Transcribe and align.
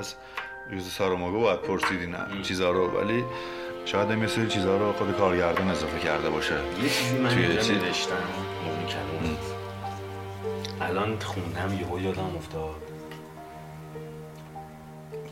از 0.00 0.14
یوز 0.72 0.92
ساراماگو 0.92 1.40
باید 1.40 1.60
پرسید 1.60 2.00
این 2.32 2.42
چیزها 2.42 2.70
رو. 2.70 3.00
ولی 3.00 3.24
شاید 3.84 4.10
هم 4.10 4.22
یه 4.22 4.28
سری 4.28 4.48
چیزها 4.48 4.76
رو 4.76 4.92
خود 4.92 5.16
کارگردان 5.16 5.68
اضافه 5.68 5.98
کرده 5.98 6.30
باشه. 6.30 6.54
یه 6.82 6.88
چیزی 6.88 7.18
من 7.18 7.30
اینجا؟ 7.30 7.74
نوشتم 7.74 8.14
کلمات 8.88 9.38
الان 10.80 11.18
خوندم 11.18 11.78
یهو 11.80 12.00
یادم 12.00 12.36
افتاد. 12.36 12.74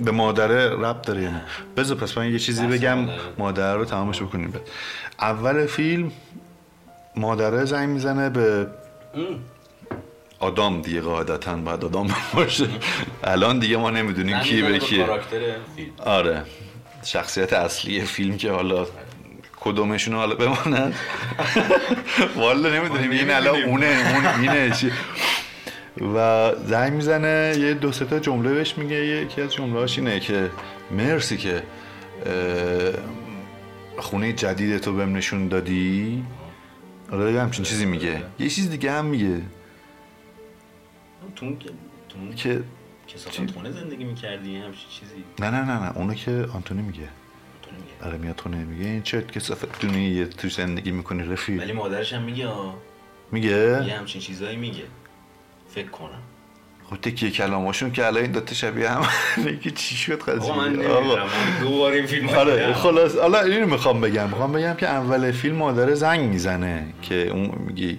به 0.01 0.11
مادره 0.11 0.69
رب 0.69 1.03
داره 1.03 1.23
یا 1.23 1.31
نه 1.31 1.43
بذار 1.77 1.97
پس 1.97 2.19
من 2.19 2.33
یه 2.33 2.39
چیزی 2.39 2.67
بگم. 2.67 2.99
مادره. 2.99 3.19
مادره 3.39 3.75
رو 3.75 3.85
تمامش 3.85 4.23
بکنیم. 4.23 4.55
اول 5.21 5.67
فیلم 5.67 6.13
مادره 7.17 7.65
زنگ 7.65 7.89
می‌زنه 7.89 8.31
به 8.31 8.67
آدام 10.41 10.83
دیگه 10.83 11.01
قاعدتا 11.01 11.57
باید 11.57 11.85
آدام 11.85 12.15
باشه. 12.35 12.69
الان 13.25 13.59
دیگه 13.59 13.77
ما 13.77 13.91
نمی‌دونیم 13.91 14.41
کی 14.41 14.63
به 14.63 14.79
کیه. 14.79 15.07
آره. 16.05 16.43
شخصیت 17.05 17.53
اصلی 17.53 18.01
فیلم 18.01 18.37
که 18.37 18.51
حالا 18.51 18.87
کدومشون 19.61 20.15
حالا 20.15 20.35
بماند 20.35 20.95
والا 22.37 22.69
نمی‌دونیم. 22.69 23.11
این 23.11 23.31
الان 23.31 23.63
اونه 23.63 23.87
اون 24.15 24.27
اینه. 24.27 24.71
چی؟ 24.71 24.93
و 26.15 26.51
زنگ 26.67 26.93
می‌زنه 26.93 27.55
یه 27.59 27.75
دو 27.75 27.93
سه 27.93 28.05
تا 28.05 28.19
جمله 28.19 28.55
بهش 28.55 28.75
میگه. 28.79 28.97
یکی 28.97 29.43
از 29.43 29.55
جمله 29.55 29.87
اینه 29.97 30.21
که 30.21 30.51
مرسی 30.91 31.37
که 31.37 31.63
خونه 33.99 34.33
جدید 34.33 34.79
تو 34.79 34.93
بهم 34.93 35.17
نشون 35.17 35.49
دادی. 35.49 36.25
آره 37.13 37.41
همچین 37.41 37.65
چیزی 37.65 37.87
میگه. 37.87 38.23
یه 38.39 38.49
چیز 38.49 38.71
دیگه 38.71 38.93
هم 38.93 39.05
میگه. 39.05 39.41
تو 41.37 41.57
که 41.59 41.69
تو 42.09 42.19
اون 42.19 42.35
که 42.35 42.63
کسافت 43.09 43.51
خونه 43.51 43.71
زندگی 43.71 44.05
می‌کردی 44.05 44.57
همچین 44.57 44.91
چیزی 44.91 45.25
نه 45.39 45.51
نه 45.51 45.65
نه 45.65 45.81
نه 45.85 45.97
اونو 45.97 46.15
که 46.15 46.49
آنتونی 46.55 46.83
میگه 46.83 47.09
آره 48.03 48.19
میاد 48.19 48.41
خونه 48.41 48.65
میگه 48.65 48.85
این 48.85 49.03
چه 49.03 49.23
کسافت 49.23 49.81
دونی 49.81 50.09
یه 50.09 50.27
تو 50.27 50.49
زندگی 50.49 50.91
می‌کنی 50.91 51.23
رفیق 51.23 51.61
ولی 51.61 51.73
مادرش 51.73 52.13
هم 52.13 52.23
میگه 52.23 52.49
آه. 52.49 52.75
میگه 53.33 53.85
یه 53.87 53.95
همچین 53.99 54.21
چیزایی 54.21 54.57
میگه 54.57 54.85
فکر 55.69 55.89
کنم 55.89 56.23
خب 56.91 56.97
تکیه 56.97 57.31
کلاماشون 57.31 57.93
که 57.93 58.07
الان 58.07 58.23
این 58.23 58.33
دوتا 58.33 58.55
شبیه 58.55 58.91
هم 58.91 59.03
میگه 59.45 59.71
چی 59.71 59.97
شد 59.97 60.23
قضیه 60.23 60.53
آقا 60.53 60.55
من 60.55 60.73
دوباره 61.61 61.97
این 61.97 62.07
فیلم 62.07 62.29
آره 62.29 62.73
خلاص 62.73 63.17
حالا 63.17 63.41
اینو 63.41 63.67
می‌خوام 63.67 64.01
بگم 64.01 64.29
می‌خوام 64.29 64.53
بگم 64.53 64.75
که 64.75 64.87
اول 64.87 65.33
فیلم 65.33 65.57
مادر 65.57 65.95
زنگ 65.95 66.21
می‌زنه 66.21 66.95
که 67.03 67.29
اون 67.29 67.51
میگه 67.67 67.99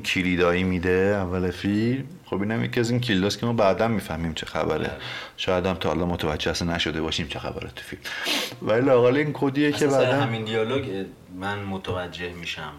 کلیدایی 0.00 0.64
میده 0.64 1.16
اول 1.16 1.50
فیلم. 1.50 2.04
خب 2.24 2.40
اینم 2.40 2.64
یکی 2.64 2.80
از 2.80 2.90
این 2.90 3.00
کلیداست 3.00 3.38
که 3.38 3.46
ما 3.46 3.52
بعدا 3.52 3.88
می‌فهمیم 3.88 4.34
چه 4.34 4.46
خبره. 4.46 4.90
شاید 5.36 5.66
هم 5.66 5.74
تا 5.74 5.88
حالا 5.88 6.06
متوجه 6.06 6.50
اصلا 6.50 6.74
نشده 6.74 7.00
باشیم 7.00 7.28
چه 7.28 7.38
خبره 7.38 7.70
تو 7.76 7.82
فیلم. 7.82 8.02
ولی 8.62 8.86
لاقل 8.86 9.16
این 9.16 9.30
کدیه 9.32 9.72
که 9.72 9.86
بعدا 9.86 10.20
همین 10.20 10.44
دیالوگ 10.44 11.06
من 11.36 11.58
متوجه 11.58 12.32
میشم. 12.32 12.72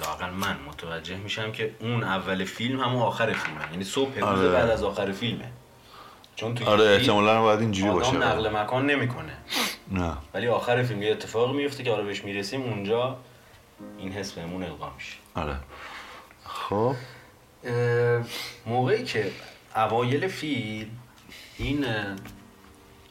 لاقل 0.00 0.30
من 0.30 0.56
متوجه 0.68 1.16
میشم 1.16 1.52
که 1.52 1.74
اون 1.80 2.04
اول 2.04 2.44
فیلم 2.44 2.80
همون 2.80 3.02
آخر 3.02 3.32
فیلمه. 3.32 3.70
یعنی 3.72 3.84
صبح 3.84 4.20
آره. 4.20 4.48
بعد 4.48 4.70
از 4.70 4.82
آخر 4.82 5.12
فیلمه. 5.12 5.44
چون 6.36 6.54
توی 6.54 6.66
آره 6.66 6.84
احتمالاً 6.84 7.42
باید 7.42 7.60
اینجوری 7.60 7.90
باشه. 7.90 8.10
آدم 8.10 8.22
نقل 8.22 8.56
مکان 8.56 8.86
نمی‌کنه. 8.86 9.32
نه. 9.92 10.12
ولی 10.34 10.46
آخر 10.46 10.82
فیلم 10.82 11.02
یه 11.02 11.10
اتفاق 11.10 11.54
میفته 11.54 11.82
که 11.82 11.90
حالا 11.90 12.02
بهش 12.02 12.24
می‌رسیم 12.24 12.62
اونجا 12.62 13.16
این 13.98 14.12
حس 14.12 14.32
بهمون 14.32 14.62
القا 14.62 14.90
میشه. 14.96 15.16
آره. 15.34 15.54
خب. 16.70 16.94
موقعی 18.66 19.04
که 19.04 19.30
اوایل 19.76 20.28
فیلم 20.28 20.90
این 21.58 21.86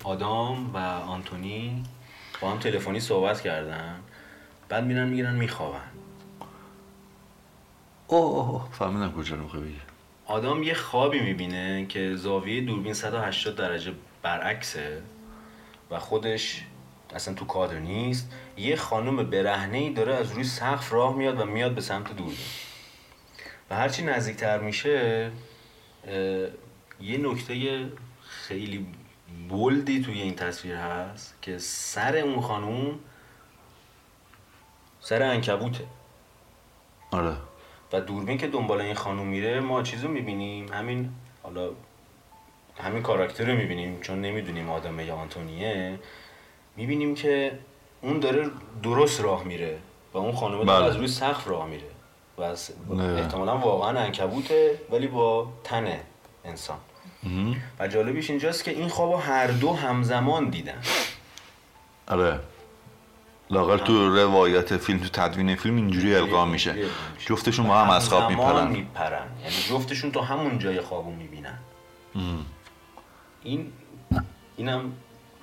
آدام 0.03 0.73
و 0.73 0.77
آنتونی 0.77 1.83
با 2.41 2.51
هم 2.51 2.59
تلفنی 2.59 2.99
صحبت 2.99 3.41
کردن 3.41 3.99
بعد 4.69 4.83
میرن 4.83 5.07
می‌گیرن 5.07 5.35
میخوابن. 5.35 5.89
اوه 8.07 8.49
اوه 8.49 8.71
فهمیدم 8.71 9.11
کجا 9.11 9.35
رو 9.35 9.43
می‌خوای 9.43 9.63
آدام 10.25 10.63
یه 10.63 10.73
خوابی 10.73 11.19
می‌بینه 11.19 11.85
که 11.85 12.15
زاویه 12.15 12.61
دوربین 12.61 12.93
180 12.93 13.55
درجه 13.55 13.93
برعکسه 14.21 15.01
و 15.91 15.99
خودش 15.99 16.63
اصلا 17.15 17.33
تو 17.33 17.45
کادر 17.45 17.79
نیست. 17.79 18.31
یه 18.57 18.75
خانم 18.75 19.29
برهنه 19.29 19.77
ای 19.77 19.93
داره 19.93 20.15
از 20.15 20.31
روی 20.31 20.43
سقف 20.43 20.93
راه 20.93 21.15
میاد 21.15 21.39
و 21.39 21.45
میاد 21.45 21.75
به 21.75 21.81
سمت 21.81 22.15
دوربین. 22.15 22.37
و 23.69 23.75
هرچی 23.75 24.03
نزدیکتر 24.03 24.59
میشه 24.59 25.31
یه 27.01 27.17
نکته 27.17 27.85
خیلی 28.21 28.87
بولدی 29.49 30.01
توی 30.01 30.21
این 30.21 30.35
تصویر 30.35 30.75
هست 30.75 31.37
که 31.41 31.57
سر 31.57 32.17
اون 32.17 32.41
خانوم 32.41 32.99
سر 34.99 35.23
انکبوته 35.23 35.85
آره. 37.11 37.35
و 37.93 38.01
دوربین 38.01 38.37
که 38.37 38.47
دنبال 38.47 38.81
این 38.81 38.95
خانوم 38.95 39.27
میره 39.27 39.59
ما 39.59 39.83
چیزو 39.83 40.07
می‌بینیم. 40.07 40.73
همین 40.73 41.09
حالا 41.43 41.69
همین 42.81 43.03
کاراکتر 43.03 43.45
رو 43.45 43.57
می‌بینیم 43.57 43.99
چون 44.01 44.21
نمی‌دونیم 44.21 44.69
آدمه 44.69 45.05
یا 45.05 45.15
آنتونیه. 45.15 45.99
می‌بینیم 46.75 47.15
که 47.15 47.59
اون 48.01 48.19
داره 48.19 48.49
درست 48.83 49.21
راه 49.21 49.43
میره 49.43 49.79
و 50.13 50.17
اون 50.17 50.31
خانومه 50.31 50.65
داره 50.65 50.79
بله. 50.79 50.89
از 50.89 50.95
روی 50.95 51.07
سقف 51.07 51.47
راه 51.47 51.67
میره. 51.67 51.87
و 52.39 52.43
از-. 52.43 52.71
احتمالا 52.99 53.57
واقعا 53.57 53.99
انکبوته 53.99 54.79
ولی 54.91 55.07
با 55.07 55.47
تن 55.63 55.99
انسان. 56.45 56.77
و 57.79 57.87
جالبیش 57.87 58.29
اینجاست 58.29 58.63
که 58.63 58.71
این 58.71 58.87
خوابو 58.87 59.15
هر 59.15 59.47
دو 59.47 59.73
همزمان 59.73 60.49
دیدن. 60.49 60.81
آره. 62.07 62.39
لاقل 63.49 63.77
تو 63.77 64.15
روایت 64.15 64.77
فیلم 64.77 64.99
تو 64.99 65.09
تدوین 65.09 65.55
فیلم 65.55 65.75
اینجوری 65.75 66.15
القا 66.15 66.45
میشه. 66.45 66.75
جفتشون 67.19 67.67
با 67.67 67.77
هم 67.77 67.89
از 67.89 68.09
خواب 68.09 68.29
میپرن. 68.29 68.67
میپرن. 68.67 69.27
یعنی 69.41 69.55
جفتشون 69.69 70.11
تو 70.11 70.21
همون 70.21 70.59
جای 70.59 70.81
خوابو 70.81 71.11
می‌بینن. 71.11 71.59
این 73.43 73.71
اینم 74.57 74.93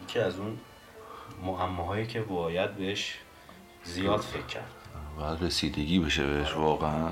که 0.09 0.23
از 0.23 0.39
اون 0.39 0.59
معماهایی 1.45 2.07
که 2.07 2.21
باید 2.21 2.77
بهش 2.77 3.19
زیاد 3.85 4.21
فکر 4.21 4.47
کرد. 4.47 4.71
باید 5.19 5.43
رسیدگی 5.43 5.99
بشه 5.99 6.27
بهش 6.27 6.53
واقعا. 6.55 7.09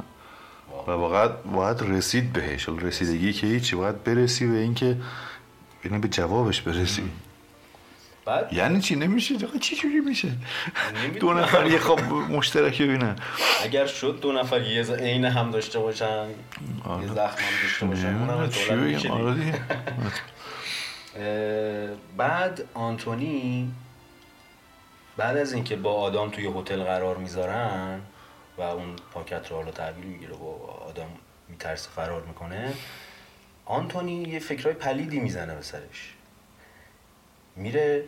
و 0.87 0.91
واقعا 0.91 1.29
باید 1.29 1.83
رسید 1.83 2.33
بهش. 2.33 2.69
رسیدگی 2.69 3.33
که 3.33 3.47
هیچی 3.47 3.77
باید 3.77 4.05
برسی 4.05 4.47
به 4.47 4.57
اینکه 4.59 4.97
یعنی 5.85 5.99
به 5.99 6.09
جوابش 6.09 6.61
برسی. 6.61 7.03
بعد؟ 8.27 8.53
یعنی 8.53 8.81
چی؟ 8.81 8.97
نمیشه. 8.97 9.35
چی 9.61 9.77
جوری 9.77 10.01
میشه. 10.01 10.29
دو 11.21 11.33
نفر 11.33 11.67
یه 11.67 11.79
خواب 11.79 12.01
مشترک 12.13 12.83
ببینن. 12.83 13.17
اگر 13.65 13.87
شد 13.87 14.19
دو 14.23 14.33
نفر 14.33 14.63
یه 14.63 14.83
ز- 14.83 14.91
عین 14.91 15.25
هم 15.25 15.51
داشته 15.51 15.79
باشن 15.79 16.27
یه 16.29 17.07
زخم 17.07 17.19
هم 17.19 17.63
داشته 17.63 17.87
باشن 17.87 18.17
اونم 18.17 18.51
چی 18.51 18.71
بگم. 18.75 19.11
آره 19.11 19.35
بعد 22.17 22.65
آنتونی 22.75 23.71
بعد 25.17 25.37
از 25.37 25.53
اینکه 25.53 25.77
با 25.77 25.93
آدام 25.93 26.31
توی 26.31 26.47
هتل 26.47 26.83
قرار 26.83 27.17
می‌ذارن 27.17 28.01
و 28.59 28.63
اون 28.63 28.97
پاکت 29.13 29.51
رو 29.51 29.57
حالا 29.57 29.71
تحویل 29.71 30.05
می‌گیره 30.07 30.35
و 30.35 30.45
آدم 30.89 31.09
میترسه 31.49 31.91
فرار 31.91 32.23
می‌کنه 32.23 32.73
آنتونی 33.65 34.23
یه 34.23 34.39
فکرهای 34.39 34.75
پلیدی 34.75 35.21
می‌زنه 35.21 35.55
به 35.55 35.63
سرش. 35.63 36.15
میره 37.57 38.05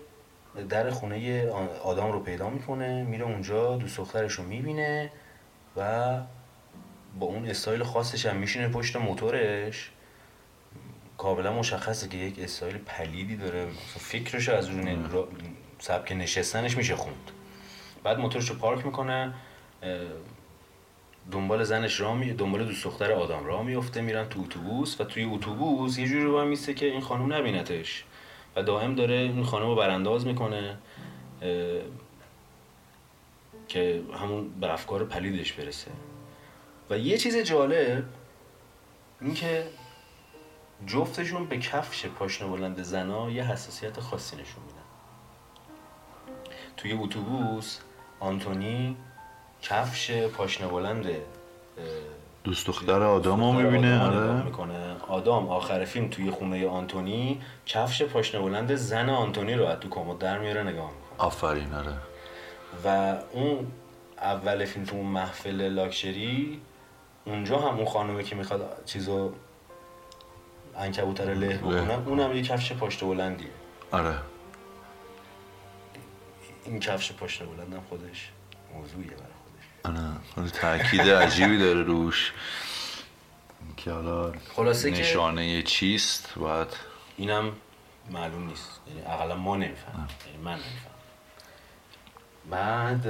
در 0.68 0.90
خونه 0.90 1.48
آ- 1.48 1.66
آدام 1.66 2.12
رو 2.12 2.20
پیدا 2.20 2.50
می‌کنه 2.50 3.02
میره 3.04 3.24
اونجا 3.24 3.76
دوست 3.76 3.96
دخترش 3.96 4.32
رو 4.32 4.44
می‌بینه 4.44 5.10
و 5.76 6.20
با 7.20 7.26
اون 7.26 7.48
استایل 7.48 7.82
خاصش 7.82 8.26
هم 8.26 8.36
میشینه 8.36 8.68
پشت 8.68 8.96
موتورش. 8.96 9.90
کاملا 11.18 11.52
مشخصه 11.52 12.08
که 12.08 12.16
یک 12.16 12.38
استایل 12.38 12.78
پلیدی 12.78 13.36
داره. 13.36 13.66
فکرشو 13.98 14.52
از 14.52 14.68
روی 14.68 14.94
ن- 14.94 15.10
را- 15.10 15.28
سبک 15.78 16.12
نشستنش 16.12 16.76
میشه 16.76 16.96
خوند. 16.96 17.30
بعد 18.04 18.18
موتورش 18.18 18.50
رو 18.50 18.56
پارک 18.56 18.86
می‌کنه 18.86 19.34
دنبال 21.32 21.64
زنش 21.64 22.00
راه 22.00 22.32
دنبال 22.32 22.64
دوست 22.64 22.84
دختر 22.84 23.12
آدم 23.12 23.44
راه 23.44 23.62
میفته 23.62 24.00
میرن 24.00 24.28
تو 24.28 24.40
اتوبوس 24.40 25.00
و 25.00 25.04
توی 25.04 25.24
اتوبوس 25.24 25.98
یه 25.98 26.06
جوری 26.06 26.24
وایمیسته 26.24 26.74
که 26.74 26.86
این 26.86 27.00
خانم 27.00 27.32
نبینتش. 27.32 28.04
و 28.56 28.62
دائم 28.62 28.94
داره 28.94 29.14
این 29.14 29.44
خانم 29.44 29.66
رو 29.66 29.74
برانداز 29.74 30.26
می‌کنه 30.26 30.78
که 33.68 34.02
همون 34.20 34.60
به 34.60 34.72
افکار 34.72 35.04
پلیدش 35.04 35.52
برسه. 35.52 35.90
و 36.90 36.98
یه 36.98 37.18
چیز 37.18 37.36
جالب 37.36 38.04
این 39.20 39.34
که 39.34 39.66
جفتشون 40.86 41.46
به 41.46 41.58
کفش 41.58 42.06
پاشنه 42.06 42.48
بلند 42.48 42.82
زنا 42.82 43.30
یه 43.30 43.44
حساسیت 43.44 44.00
خاصی 44.00 44.36
نشون 44.36 44.62
میدن 44.66 44.75
توی 46.76 46.92
اتوبوس 46.92 47.78
آنتونی 48.20 48.96
کفش 49.62 50.10
پاشنه 50.10 50.66
بلند 50.66 51.06
دوست 52.44 52.66
دختر 52.66 53.02
آدم 53.02 53.40
رو 53.40 53.52
می‌بینه 53.52 54.02
آره. 54.02 54.42
می‌کنه. 54.42 54.96
آدام 55.08 55.48
آخر 55.48 55.84
فیلم 55.84 56.08
توی 56.08 56.30
خونه 56.30 56.68
آنتونی 56.68 57.40
کفش 57.66 58.02
پاشنه 58.02 58.40
بلند 58.40 58.74
زن 58.74 59.08
آنتونی 59.08 59.54
رو 59.54 59.64
از 59.66 59.80
تو 59.80 59.88
کمد 59.88 60.18
در 60.18 60.38
میاره 60.38 60.62
نگاه 60.62 60.90
می‌کنه. 60.90 61.26
آفرین 61.26 61.74
آره. 61.74 61.94
و 62.84 63.16
اون 63.32 63.66
اول 64.18 64.64
فیلم 64.64 64.84
تو 64.84 64.96
اون 64.96 65.06
محفل 65.06 65.68
لاکچری 65.68 66.60
اونجا 67.24 67.58
هم 67.58 67.76
اون 67.76 67.86
خانومه 67.86 68.22
که 68.22 68.36
می‌خواد 68.36 68.82
چیزو 68.84 69.32
انکبوتر 70.76 71.34
له 71.34 71.56
بکنه 71.58 72.08
اونم 72.08 72.36
یه 72.36 72.42
کفش 72.42 72.72
پشت 72.72 73.04
بلندیه. 73.04 73.48
آره. 73.92 74.14
این 76.66 76.80
کفش 76.80 77.12
پشت 77.12 77.42
بلندم 77.42 77.80
خودش. 77.88 78.30
موضوعیه 78.74 79.10
برای 79.10 79.32
خودش. 79.44 79.98
آره 80.36 80.50
تاکید 80.50 81.00
عجیبی 81.00 81.58
داره 81.58 81.82
روش. 81.82 82.32
که 83.76 83.90
حالا 83.90 84.32
خلاصه 84.56 84.92
که 84.92 85.00
نشانه 85.00 85.62
چیست؟ 85.62 86.34
باید 86.36 86.68
اینم 87.16 87.52
معلوم 88.10 88.46
نیست. 88.46 88.80
یعنی 88.88 89.00
اقلا 89.00 89.36
ما 89.36 89.56
نمیفهم 89.56 90.08
یعنی 90.26 90.42
من 90.44 90.52
نمیفهم 90.52 90.96
بعد 92.50 93.06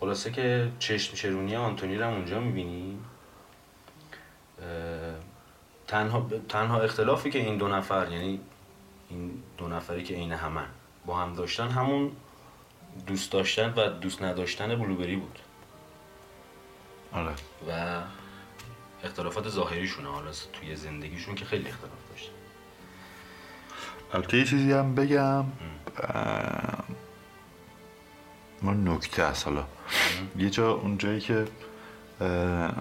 خلاصه 0.00 0.32
که 0.32 0.70
چشم 0.78 1.14
چرونی 1.14 1.56
آنتونی 1.56 1.96
رو 1.96 2.04
هم 2.04 2.12
اونجا 2.12 2.40
می‌بینی. 2.40 2.98
تنها 5.86 6.28
تنها 6.48 6.80
اختلافی 6.80 7.30
که 7.30 7.38
این 7.38 7.56
دو 7.56 7.68
نفر 7.68 8.12
یعنی 8.12 8.40
این 9.10 9.42
دو 9.58 9.68
نفری 9.68 10.02
که 10.02 10.14
عین 10.14 10.32
همن 10.32 10.66
با 11.06 11.18
هم 11.18 11.34
داشتن 11.34 11.68
همون 11.68 12.12
دوست 13.06 13.32
داشتن 13.32 13.74
و 13.76 13.88
دوست 13.88 14.22
نداشتن 14.22 14.76
بلوبری 14.76 15.16
بود. 15.16 15.38
آره. 17.12 17.32
و 17.68 18.00
اختلافات 19.04 19.48
ظاهریشونه 19.48 20.08
حالا 20.08 20.30
توی 20.52 20.76
زندگیشون 20.76 21.34
که 21.34 21.44
خیلی 21.44 21.68
اختلاف 21.68 22.10
داشتن. 22.10 22.32
البته 24.12 24.38
یه 24.38 24.44
چیزی 24.44 24.72
هم 24.72 24.94
بگم. 24.94 25.44
ما 28.62 28.72
نکته 28.72 29.22
است 29.22 29.46
حالا. 29.46 29.64
یه 30.38 30.50
جا 30.50 30.72
اونجایی 30.72 31.20
که 31.20 31.44
اه، 32.20 32.72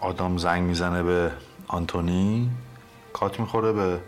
آدام 0.00 0.38
زنگ 0.38 0.62
می‌زنه 0.62 1.02
به 1.02 1.32
آنتونی 1.68 2.50
کات 3.12 3.40
می‌خوره 3.40 3.72
به 3.72 4.00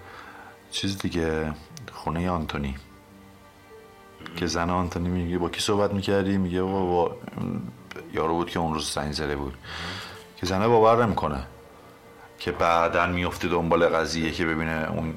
چیز 0.70 0.98
دیگه 0.98 1.52
خونه 1.92 2.30
آنتونی. 2.30 2.74
که 4.36 4.46
زن 4.46 4.70
آنتونی 4.70 5.08
میگه 5.08 5.38
با 5.38 5.48
کی 5.48 5.60
صحبت 5.60 5.94
می‌کردی؟ 5.94 6.36
میگه 6.36 6.62
با, 6.62 6.86
با 6.86 7.16
یارو 8.14 8.34
بود 8.34 8.50
که 8.50 8.58
اون 8.58 8.74
روز 8.74 8.90
زنگ 8.90 9.12
زده 9.12 9.36
بود. 9.36 9.54
که 10.36 10.46
زنه 10.46 10.68
باور 10.68 11.06
نمی‌کنه 11.06 11.46
که 12.38 12.52
بعدا 12.52 13.06
میفته 13.06 13.48
دنبال 13.48 13.88
قضیه 13.88 14.30
که 14.30 14.44
ببینه 14.44 14.86
اون 14.90 15.14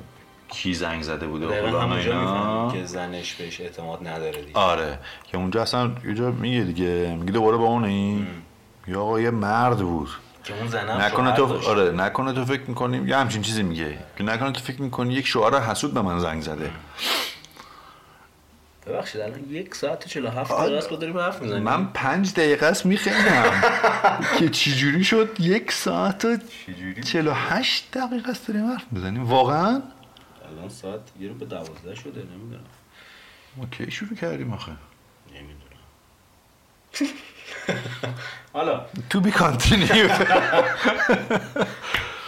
کی 0.48 0.74
زنگ 0.74 1.04
زده 1.04 1.28
بوده 1.28 1.74
و 1.74 1.80
همونجا 1.80 2.72
که 2.74 2.86
زنش 2.86 3.34
بهش 3.34 3.62
اعتماد 3.62 4.08
نداره 4.08 4.42
دیگه. 4.42 4.60
آره. 4.60 5.00
که 5.32 5.38
اونجا 5.38 5.62
اصلا 5.62 5.92
یه 6.06 6.22
میگه 6.22 6.64
دیگه 6.64 7.18
میگه 7.20 7.32
دوباره 7.32 7.58
با 7.58 7.66
اون 7.66 7.86
این 7.86 8.28
یا 8.88 9.02
آقا 9.02 9.20
یه 9.20 9.30
مرد 9.30 9.78
بود. 9.78 10.10
که 10.44 10.58
اون 10.58 10.68
زنم 10.68 11.02
نکنه 11.02 11.32
تو 11.36 11.46
داشت. 11.46 11.70
آره 11.70 11.92
نکنه 11.92 12.34
تو 12.34 12.46
فکر 12.46 12.62
می‌کنی 12.68 12.98
یه 13.08 13.18
همچین 13.18 13.42
چیزی 13.42 13.64
میگه. 13.64 13.98
که 14.18 14.24
نکنه 14.24 14.52
تو 14.52 14.60
فکر 14.60 14.82
می‌کنی 14.82 15.14
یک 15.14 15.28
شوهر 15.28 15.60
حسود 15.60 15.94
به 15.94 16.02
من 16.02 16.20
زنگ 16.20 16.42
زده. 16.42 16.72
ببخشید 18.90 19.22
الان 19.22 19.50
یک 19.50 19.76
ساعت 19.76 20.06
و 20.06 20.10
47 20.10 20.52
دقیقه 20.52 20.78
است 20.78 20.90
داریم 20.90 21.18
حرف 21.18 21.42
می‌زنیم. 21.42 21.64
من 21.64 21.88
پنج 21.88 22.34
دقیقه 22.34 22.66
است 22.66 22.86
میخندم. 22.86 23.62
که 24.40 24.50
چجوری 24.50 25.04
شد؟ 25.04 25.36
یک 25.40 25.72
ساعت 25.72 26.26
و 26.26 26.38
چجوری؟ 26.68 27.04
چلو 27.04 27.32
هشت 27.32 27.92
دقیقه 27.94 28.30
است 28.30 28.48
داریم 28.48 28.66
حرف 28.72 28.86
می‌زنیم. 28.92 29.24
واقعا؟ 29.26 29.82
الان 30.52 30.70
ساعت 30.70 31.00
یه 31.20 31.28
رو 31.28 31.34
به 31.34 31.46
دوازده 31.46 31.96
شده 31.96 32.20
نمی‌دونم. 32.20 32.64
ما 33.58 33.66
کی 33.66 33.92
شروع 33.92 34.16
کردیم 34.16 34.54
آخه؟ 34.54 34.72
نمی‌دونم. 35.28 35.58
حالا. 38.54 38.86
to 39.10 39.20
be 39.20 39.32
continue 39.32 40.10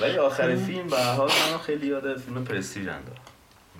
ولی 0.01 0.17
آخر 0.17 0.55
فیلم 0.55 0.87
به 0.87 1.03
حال 1.03 1.29
منو 1.47 1.57
خیلی 1.57 1.87
یاد 1.87 2.17
فیلم 2.19 2.43
پرستیژ 2.43 2.87
انداخت. 2.87 3.28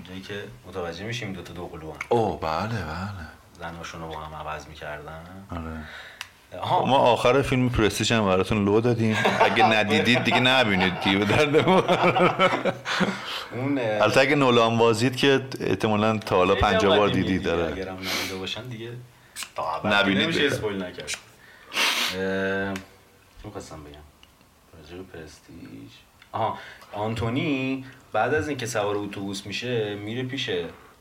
اونجایی 0.10 0.22
که 0.22 0.48
متوجه 0.68 1.06
میشیم 1.06 1.34
دوتا 1.34 1.54
دو 1.54 1.68
قلو 1.68 1.92
هم. 1.92 1.98
اوه 2.10 2.40
بله 2.42 2.68
بله. 2.68 3.28
زناشون 3.60 4.02
رو 4.02 4.08
با 4.08 4.20
هم 4.20 4.48
عوض 4.48 4.68
می‌کردن. 4.68 5.24
آره. 5.52 6.60
آها. 6.62 6.86
ما 6.86 6.98
آخر 6.98 7.42
فیلم 7.42 7.70
پرستیژ 7.70 8.12
هم 8.12 8.26
براتون 8.26 8.66
لو 8.66 8.82
دادیم. 8.82 9.18
اگه 9.42 9.66
ندیدید 9.66 10.24
دیگه 10.24 10.40
نبینید 10.40 11.00
دیگه 11.00 11.26
درد 11.26 11.56
اون 13.52 13.80
البته 13.80 14.20
اگه 14.20 14.36
نولان 14.36 14.78
بازید 14.78 15.16
که 15.16 15.46
احتمالا 15.60 16.18
تا 16.18 16.36
حالا 16.36 16.54
خیلی 16.56 16.66
هم 16.66 16.72
پنجاه 16.72 16.98
بار 16.98 17.10
قدیمیه 17.10 17.28
دیدید 17.28 17.42
دیگه. 17.42 17.56
داره 17.56 17.74
اگرم 17.74 17.96
ندیده 17.98 18.36
باشن 18.40 18.64
دیگه 18.64 18.92
نبینید 19.84 20.24
نمیشه. 20.24 20.46
اسپویل 20.46 20.84
نکرد. 20.84 21.16
اه، 22.18 22.74
چون 23.44 23.52
خواستم 23.52 23.84
بگم. 23.84 24.00
راجع 24.78 24.98
به 24.98 25.04
پرستیژ. 25.04 25.92
آها. 26.32 26.58
آنتونی 26.94 27.86
بعد 28.14 28.34
از 28.34 28.48
اینکه 28.48 28.66
سوار 28.66 28.98
اتوبوس 28.98 29.46
میشه 29.46 29.96
میره 29.96 30.24
پیش 30.24 30.50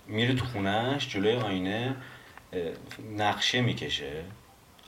میره 0.07 0.35
تو 0.35 0.45
خونش 0.45 1.09
جلوی 1.09 1.37
آینه 1.37 1.97
نقشه 3.19 3.61
می‌کشه. 3.61 4.25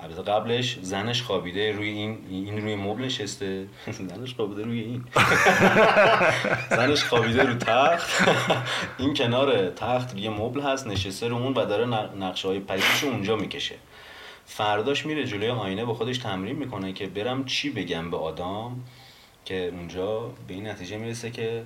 البته 0.00 0.22
قبلش 0.22 0.78
زنش 0.82 1.22
خوابیده 1.22 1.72
روی 1.72 1.88
این 1.88 2.18
این 2.30 2.62
روی 2.62 2.74
مبل 2.74 3.04
نشسته. 3.04 3.66
زنش 4.10 4.34
خوابیده 4.34 4.62
روی 4.62 4.80
این. 4.80 5.04
زنش 6.76 7.04
خوابیده 7.04 7.42
رو 7.42 7.54
تخت. 7.54 8.28
این 8.98 9.14
کنار 9.14 9.70
تخت 9.70 10.18
یه 10.18 10.30
مبل 10.30 10.60
هست 10.60 10.86
نشسته 10.86 11.28
رو 11.28 11.36
اون 11.36 11.54
و 11.54 11.66
داره 11.66 11.86
نقشه 12.16 12.48
های 12.48 12.60
پریدش 12.60 13.04
اونجا 13.04 13.36
می‌کشه. 13.36 13.74
فرداش 14.46 15.06
میره 15.06 15.26
جلوی 15.26 15.50
آینه 15.50 15.84
با 15.84 15.94
خودش 15.94 16.18
تمرین 16.18 16.56
می‌کنه 16.56 16.92
که 16.92 17.06
برم 17.06 17.44
چی 17.44 17.70
بگم 17.70 18.10
به 18.10 18.16
آدام 18.16 18.84
که 19.44 19.72
اونجا 19.76 20.20
به 20.48 20.54
این 20.54 20.66
نتیجه 20.66 20.96
می‌رسه 20.96 21.30
که 21.30 21.62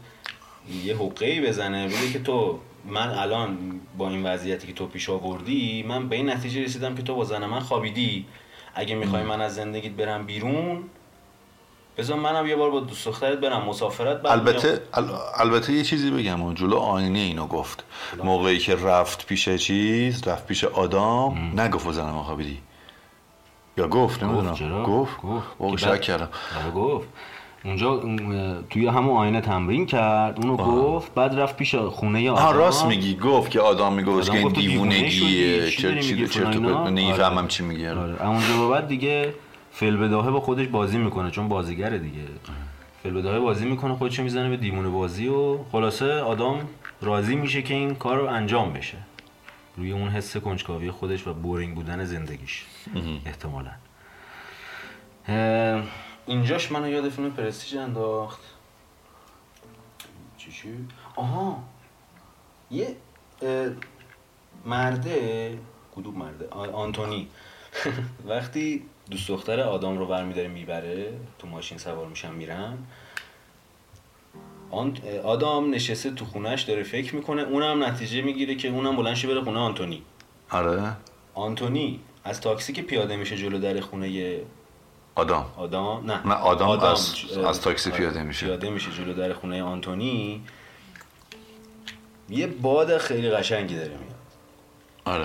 یه 0.85 0.97
حقه 0.97 1.41
بزنه. 1.41 1.87
بگه 1.87 2.13
که 2.13 2.19
تو 2.19 2.59
من 2.85 3.09
الان 3.09 3.81
با 3.99 4.09
این 4.09 4.27
وضعیتی 4.27 4.67
که 4.67 4.73
تو 4.73 4.87
پیش 4.87 5.11
آوردی 5.11 5.85
من 5.89 6.09
به 6.09 6.17
این 6.17 6.31
نتیجه 6.31 6.65
رسیدم 6.65 6.95
که 6.95 7.03
تو 7.03 7.15
با 7.15 7.25
زن 7.25 7.47
من 7.47 7.61
خوابیدی. 7.61 8.27
اگه 8.75 8.95
می‌خوای 8.95 9.23
من 9.23 9.41
از 9.41 9.55
زندگیت 9.55 9.93
برم 9.93 10.27
بیرون 10.27 10.85
بذار 11.99 12.19
منم 12.19 12.47
یه 12.47 12.57
بار 12.57 12.71
با 12.71 12.81
دوست 12.81 13.07
دخترت 13.07 13.39
برم. 13.39 13.63
مسافرت 13.63 14.23
بعد 14.23 14.27
البته 14.27 14.81
ال- 14.95 15.41
البته 15.41 15.73
یه 15.73 15.83
چیزی 15.83 16.11
بگم. 16.11 16.43
و 16.43 16.53
جلو 16.53 16.77
آینه 16.77 17.19
اینو 17.19 17.47
گفت. 17.47 17.85
موقعی 18.25 18.59
که 18.59 18.75
رفت 18.77 19.27
پیش 19.27 19.49
چیز 19.49 20.29
رفت 20.29 20.47
پیش 20.47 20.65
آدام 20.65 21.61
نگفت 21.61 21.93
زن 21.93 22.11
ما 22.11 22.23
خوابیدی. 22.23 22.59
یا 23.77 23.89
گفت 23.89 24.23
نمی‌دونم؟ 24.23 24.83
گفت. 24.83 25.21
گفت. 25.59 25.71
که 25.71 25.77
شک 25.77 26.01
کردم. 26.01 26.29
آره 26.63 26.71
گفت. 26.71 27.09
اونجا 27.65 27.91
اون، 27.91 28.65
توی 28.71 28.87
همون 28.87 29.17
آینه 29.17 29.41
تمرین 29.41 29.87
کرد. 29.87 30.39
اونو 30.41 30.57
گفت 30.57 31.15
بعد 31.15 31.35
رفت 31.35 31.57
پیش 31.57 31.75
خونه 31.75 32.31
آدم. 32.31 32.43
آها 32.43 32.51
راست 32.51 32.87
میگی. 32.87 33.17
گفت 33.17 33.51
که 33.51 33.61
آدم 33.61 33.93
می‌گفت 33.93 34.33
که 34.33 34.39
این 34.39 34.49
دیوونگیه. 34.49 35.71
چرت 35.71 36.37
اینا؟ 36.37 36.89
نمی‌فهمم 36.89 37.39
آره. 37.39 37.49
چی 37.49 37.65
میگه. 37.65 37.95
آره. 37.95 38.27
اونجا 38.27 38.61
به 38.61 38.69
بعد 38.69 38.89
دیگه 38.89 39.35
فیل 39.73 39.97
بداهه 39.97 40.31
با 40.31 40.41
خودش 40.41 40.67
بازی 40.67 40.99
می‌کنه 40.99 41.31
چون 41.31 41.49
بازیگره 41.49 41.99
دیگه. 41.99 42.23
فیل 43.03 43.13
بداهه 43.13 43.39
بازی 43.39 43.67
می‌کنه 43.67 43.95
خودش 43.95 44.21
می‌زنه 44.21 44.49
به 44.49 44.57
دیوونه 44.57 44.89
بازی 44.89 45.29
و 45.29 45.59
خلاصه 45.73 46.21
آدم 46.21 46.57
راضی 47.03 47.37
میشه 47.37 47.63
که 47.63 47.75
این 47.75 47.95
کار 47.95 48.19
رو 48.19 48.27
انجام 48.27 48.73
بشه. 48.73 48.97
روی 49.77 49.93
اون 49.93 50.09
حس 50.09 50.37
کنجکاوی 50.37 50.91
خودش 50.91 51.27
و 51.27 51.35
بورینگ 51.35 51.75
بودن 51.75 52.05
زندگیش 52.05 52.65
احتمالا. 53.27 53.71
اینجاش 56.27 56.73
منو 56.73 56.89
یاد 56.89 57.09
فیلم 57.09 57.31
پرستیژ 57.31 57.75
انداخت. 57.77 58.41
چی 60.39 60.53
چی؟ 60.53 60.69
آها. 61.17 61.63
یه 62.71 62.97
اه، 63.43 63.69
مرده 64.67 65.59
کدوم 65.97 66.15
مرده؟ 66.15 66.49
آنتونی. 66.73 67.29
وقتی 68.29 68.83
دوست 69.11 69.29
دختر 69.29 69.61
آدام 69.61 69.99
رو 69.99 70.07
برمیداره 70.07 70.49
می‌بره 70.49 71.13
تو 71.39 71.47
ماشین 71.47 71.79
سوار 71.79 72.07
میشن 72.07 72.33
میرن. 72.33 72.79
آن 74.71 74.99
آدام 75.25 75.75
نشسته 75.75 76.11
تو 76.11 76.25
خونش 76.25 76.63
داره 76.63 76.83
فکر 76.83 77.15
می‌کنه 77.15 77.43
اونم 77.43 77.85
نتیجه 77.85 78.23
می‌گیره 78.23 78.55
که 78.55 78.69
اونم 78.69 78.97
بلند 78.97 79.15
شه 79.15 79.29
بره 79.29 79.41
خونه 79.45 79.59
آنتونی. 79.59 80.03
آره. 80.51 80.97
آنتونی 81.35 82.01
از 82.25 82.41
تاکسی 82.41 82.73
که 82.73 82.83
پیاده 82.83 83.17
میشه 83.17 83.37
جلو 83.37 83.59
در 83.59 83.81
خونه 83.81 84.41
آدم 85.15 85.47
آدام؟ 85.57 86.11
نه. 86.11 86.27
نه، 86.27 86.35
آدام 86.35 86.81
از- 86.81 87.15
اه، 87.37 87.49
از 87.49 87.61
تاکسی 87.61 87.91
پیاده 87.91 88.23
میشه. 88.23 88.47
پیاده 88.47 88.71
میشه 88.71 88.91
جلو 88.91 89.15
در 89.15 89.33
خونه 89.33 89.63
آنتونی. 89.63 90.43
یه 92.29 92.47
باد 92.47 92.99
خیلی 92.99 93.31
قشنگی 93.31 93.77
داره 93.77 93.89
میاد. 93.97 94.15
آره. 95.05 95.25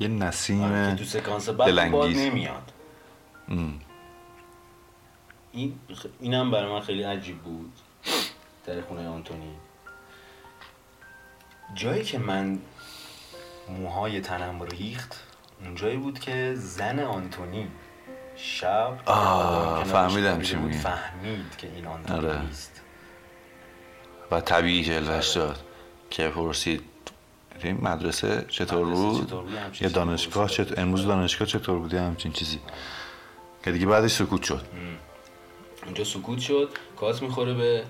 یه 0.00 0.08
آره، 0.08 0.18
که 0.18 0.24
نسیم 0.24 0.94
تو 0.94 1.04
سکانس 1.04 1.48
بعد 1.48 1.90
باد. 1.90 2.10
نمیاد. 2.10 2.72
ام. 3.48 3.80
این 5.52 5.78
اینم 6.20 6.50
برای 6.50 6.72
من 6.72 6.80
خیلی 6.80 7.02
عجیب 7.02 7.38
بود. 7.38 7.72
در 8.66 8.80
خونه 8.80 9.08
آنتونی. 9.08 9.52
جایی 11.74 12.04
که 12.04 12.18
من 12.18 12.58
موهای 13.68 14.20
تنم 14.20 14.62
ریخت 14.62 15.22
اونجایی 15.64 15.96
بود 15.96 16.18
که 16.18 16.54
زن 16.56 16.98
آنتونی 16.98 17.68
شب. 18.36 18.98
آه، 19.06 19.84
فهمیدم 19.84 20.42
چی 20.42 20.56
میگی. 20.56 20.78
فهمید 20.78 21.56
که 21.58 21.68
این 21.74 21.86
آنتونی 21.86 22.18
آره. 22.18 22.42
نیست. 22.42 22.82
و 24.30 24.40
طبیعی 24.40 24.84
جلوش 24.84 25.28
داد. 25.28 25.58
که 26.10 26.28
پرسید 26.28 26.82
این 27.62 27.78
مدرسه 27.82 28.44
چطور 28.48 28.86
بود؟ 28.86 29.32
یا 29.80 29.88
دانشگاه. 29.88 30.48
چطور 30.48 30.80
امروز 30.80 31.06
دانشگاه 31.06 31.48
چطور 31.48 31.78
بودی 31.78 31.96
همچین 31.96 32.32
چیزی. 32.32 32.60
که 33.64 33.72
دیگه 33.72 33.86
بعدش 33.86 34.10
سکوت 34.10 34.42
شد. 34.42 34.62
اونجا 35.84 36.04
سکوت 36.04 36.38
شد. 36.38 36.68
کاس 36.96 37.22
می‌خوره 37.22 37.54
به, 37.54 37.84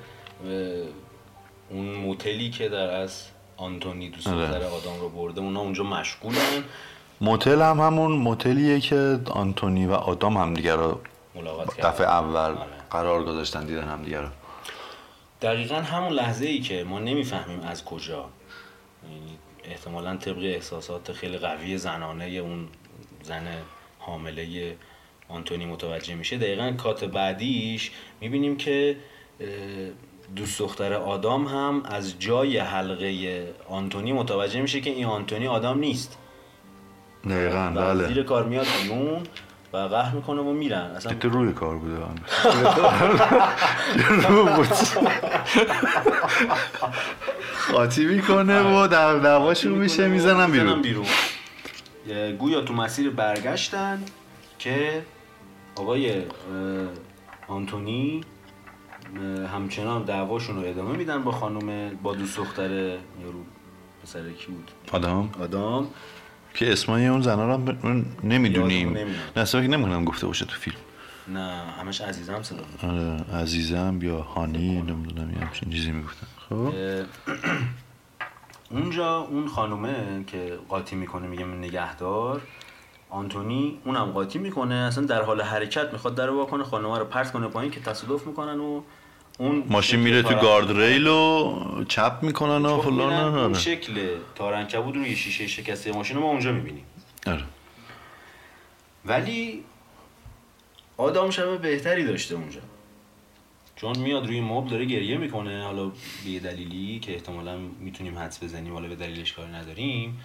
به 0.44 0.82
اون 1.70 1.86
موتلی 1.86 2.50
که 2.50 2.68
در 2.68 2.90
از 2.90 3.22
آنتونی 3.56 4.10
دوست 4.10 4.26
آره. 4.26 4.46
دختر 4.46 4.64
آدم 4.64 5.00
رو 5.00 5.08
برده. 5.08 5.40
اونا 5.40 5.60
اونجا 5.60 5.84
مشغولن. 5.84 6.64
موتل 7.20 7.62
هم 7.62 7.80
همون 7.80 8.12
موتلیه 8.12 8.80
که 8.80 9.20
آنتونی 9.30 9.86
و 9.86 9.92
آدام 9.92 10.36
همدیگه 10.36 10.76
رو 10.76 11.00
ملاقات 11.34 11.74
کردن. 11.74 11.90
دفعه 11.90 12.06
اول 12.06 12.36
آره. 12.36 12.66
قرار 12.90 13.24
گذاشتن 13.24 13.66
دیدن 13.66 13.88
همدیگه 13.88 14.20
رو. 14.20 14.28
دقیقا 15.42 15.74
همون 15.74 16.12
لحظه 16.12 16.46
ای 16.46 16.60
که 16.60 16.84
ما 16.84 16.98
نمی‌فهمیم 16.98 17.60
از 17.60 17.84
کجا. 17.84 18.24
یعنی 19.04 19.38
احتمالا 19.64 20.16
طبق 20.16 20.38
احساسات 20.38 21.12
خیلی 21.12 21.38
قوی 21.38 21.78
زنانه 21.78 22.24
اون 22.24 22.68
زن 23.22 23.46
حامله 23.98 24.76
آنتونی 25.28 25.66
متوجه 25.66 26.14
میشه. 26.14 26.38
دقیقا 26.38 26.72
کات 26.72 27.04
بعدیش 27.04 27.90
می‌بینیم 28.20 28.56
که 28.56 28.96
دوست 30.36 30.58
دختر 30.58 30.92
آدام 30.92 31.46
هم 31.46 31.82
از 31.84 32.18
جای 32.18 32.58
حلقه 32.58 33.44
آنتونی 33.68 34.12
متوجه 34.12 34.60
میشه 34.62 34.80
که 34.80 34.90
این 34.90 35.06
آنتونی 35.06 35.46
آدام 35.46 35.78
نیست. 35.78 36.18
دقیقا 37.28 37.58
از 37.58 37.98
زیر 37.98 38.16
بله 38.16 38.22
کار 38.22 38.44
میاد 38.44 38.66
بیرون 38.82 39.22
و 39.72 39.76
قهر 39.76 40.14
می‌کنه 40.14 40.40
و 40.40 40.52
میرن. 40.52 40.90
اصلا 40.96 41.14
تو 41.14 41.28
روی 41.28 41.52
کار 41.52 41.76
بوده 41.76 41.96
رو 44.28 44.46
بود. 44.46 44.68
خاطی 47.54 48.04
می‌کنه 48.04 48.60
و 48.60 48.86
در 48.86 49.18
دواشون 49.18 49.72
میشه 49.72 50.08
می‌زنم 50.08 50.52
بیرون. 50.52 50.82
بیرون. 50.82 51.06
گویا 52.38 52.60
تو 52.60 52.74
مسیر 52.74 53.10
برگشتن 53.10 54.02
که 54.58 55.02
آقای 55.76 56.22
آنتونی 57.48 58.20
همچنان 59.52 60.02
دعواشون 60.02 60.56
رو 60.56 60.68
ادامه 60.68 60.96
میدن 60.96 61.22
با 61.22 61.32
خانم 61.32 61.90
با 62.02 62.14
دوست 62.14 62.36
دختر 62.36 62.70
یارو 62.70 63.38
پسر 64.02 64.30
کی 64.30 64.46
بود؟ 64.46 64.70
آدم 64.92 65.28
آدام. 65.42 65.86
که 66.56 66.72
اسمای 66.72 67.06
اون 67.06 67.22
زنا 67.22 67.46
رو 67.46 67.52
هم 67.52 68.06
نمی‌دونیم. 68.24 68.96
نه 69.36 69.44
فکر 69.44 69.60
نمی‌کنم 69.60 70.04
گفته 70.04 70.26
باشه 70.26 70.44
تو 70.44 70.56
فیلم 70.56 70.76
نه 71.28 71.62
همش 71.80 72.00
عزیزم 72.00 72.42
صدا. 72.42 72.62
آره 72.82 73.24
عزیزم 73.42 73.98
یا 74.02 74.20
هانی 74.20 74.82
نمی‌دونم 74.82 75.30
یه 75.30 75.38
همچین 75.38 75.70
چیزی 75.70 75.90
می‌گفتن 75.90 76.26
خب 76.48 76.72
اونجا 78.76 79.18
اون 79.18 79.48
خانومه 79.48 80.24
که 80.26 80.58
قاطی 80.68 80.96
می‌کنه 80.96 81.26
میگه 81.26 81.44
من 81.44 81.58
نگهدار 81.58 82.40
آنتونی 83.10 83.78
اونم 83.84 84.04
قاطی 84.04 84.38
می‌کنه 84.38 84.74
اصلا 84.74 85.04
در 85.04 85.22
حال 85.22 85.40
حرکت 85.40 85.92
می‌خواد 85.92 86.14
در 86.14 86.30
وا 86.30 86.44
کنه 86.44 86.64
خانومه 86.64 86.98
رو 86.98 87.04
پرت 87.04 87.32
کنه 87.32 87.48
پایین 87.48 87.72
که 87.72 87.80
تصادف 87.80 88.26
می‌کنن 88.26 88.60
و 88.60 88.82
اون 89.38 89.64
ماشین 89.70 90.00
میره 90.00 90.22
تو 90.22 90.34
گارد 90.34 90.80
ریل 90.80 91.06
و 91.06 91.84
چپ 91.88 92.18
می‌کنن 92.22 92.66
و 92.66 92.80
فلان 92.80 93.12
اون. 93.12 93.54
شکل 93.54 94.08
تارنکبود 94.34 94.96
روی 94.96 95.16
شیشه 95.16 95.46
شکسته 95.46 95.92
ماشین 95.92 96.16
رو 96.16 96.22
ما 96.22 96.28
اونجا 96.28 96.52
می‌بینیم 96.52 96.84
آره. 97.26 97.44
ولی 99.04 99.64
آدم 100.96 101.30
شب 101.30 101.60
بهتری 101.60 102.04
داشته 102.04 102.34
اونجا 102.34 102.60
چون 103.76 103.98
میاد 103.98 104.26
روی 104.26 104.40
مبل 104.40 104.70
داره 104.70 104.84
گریه 104.84 105.18
می‌کنه 105.18 105.64
حالا 105.64 105.86
به 106.24 106.30
یه 106.30 106.40
دلیلی 106.40 106.98
که 106.98 107.14
احتمالا 107.14 107.58
می‌تونیم 107.80 108.18
حدس 108.18 108.44
بزنیم 108.44 108.72
حالا 108.72 108.88
به 108.88 108.94
دلیلش 108.94 109.32
کاری 109.32 109.52
نداریم 109.52 110.20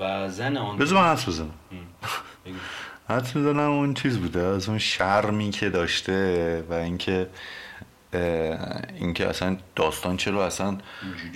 و 0.00 0.28
زن 0.28 0.56
آن 0.56 0.78
بذار 0.78 1.02
من 1.02 1.10
حدس 1.10 1.28
بزنم. 1.28 1.54
حدس 3.08 3.36
می‌زنم 3.36 3.70
اون 3.70 3.94
چیز 3.94 4.18
بوده 4.18 4.40
از 4.40 4.68
اون 4.68 4.78
شرمی 4.78 5.50
که 5.50 5.70
داشته 5.70 6.64
و 6.70 6.72
اینکه 6.74 7.28
اینکه 8.98 9.28
اصلا 9.28 9.56
داستان 9.76 10.16
چرا 10.16 10.46
اصلا 10.46 10.78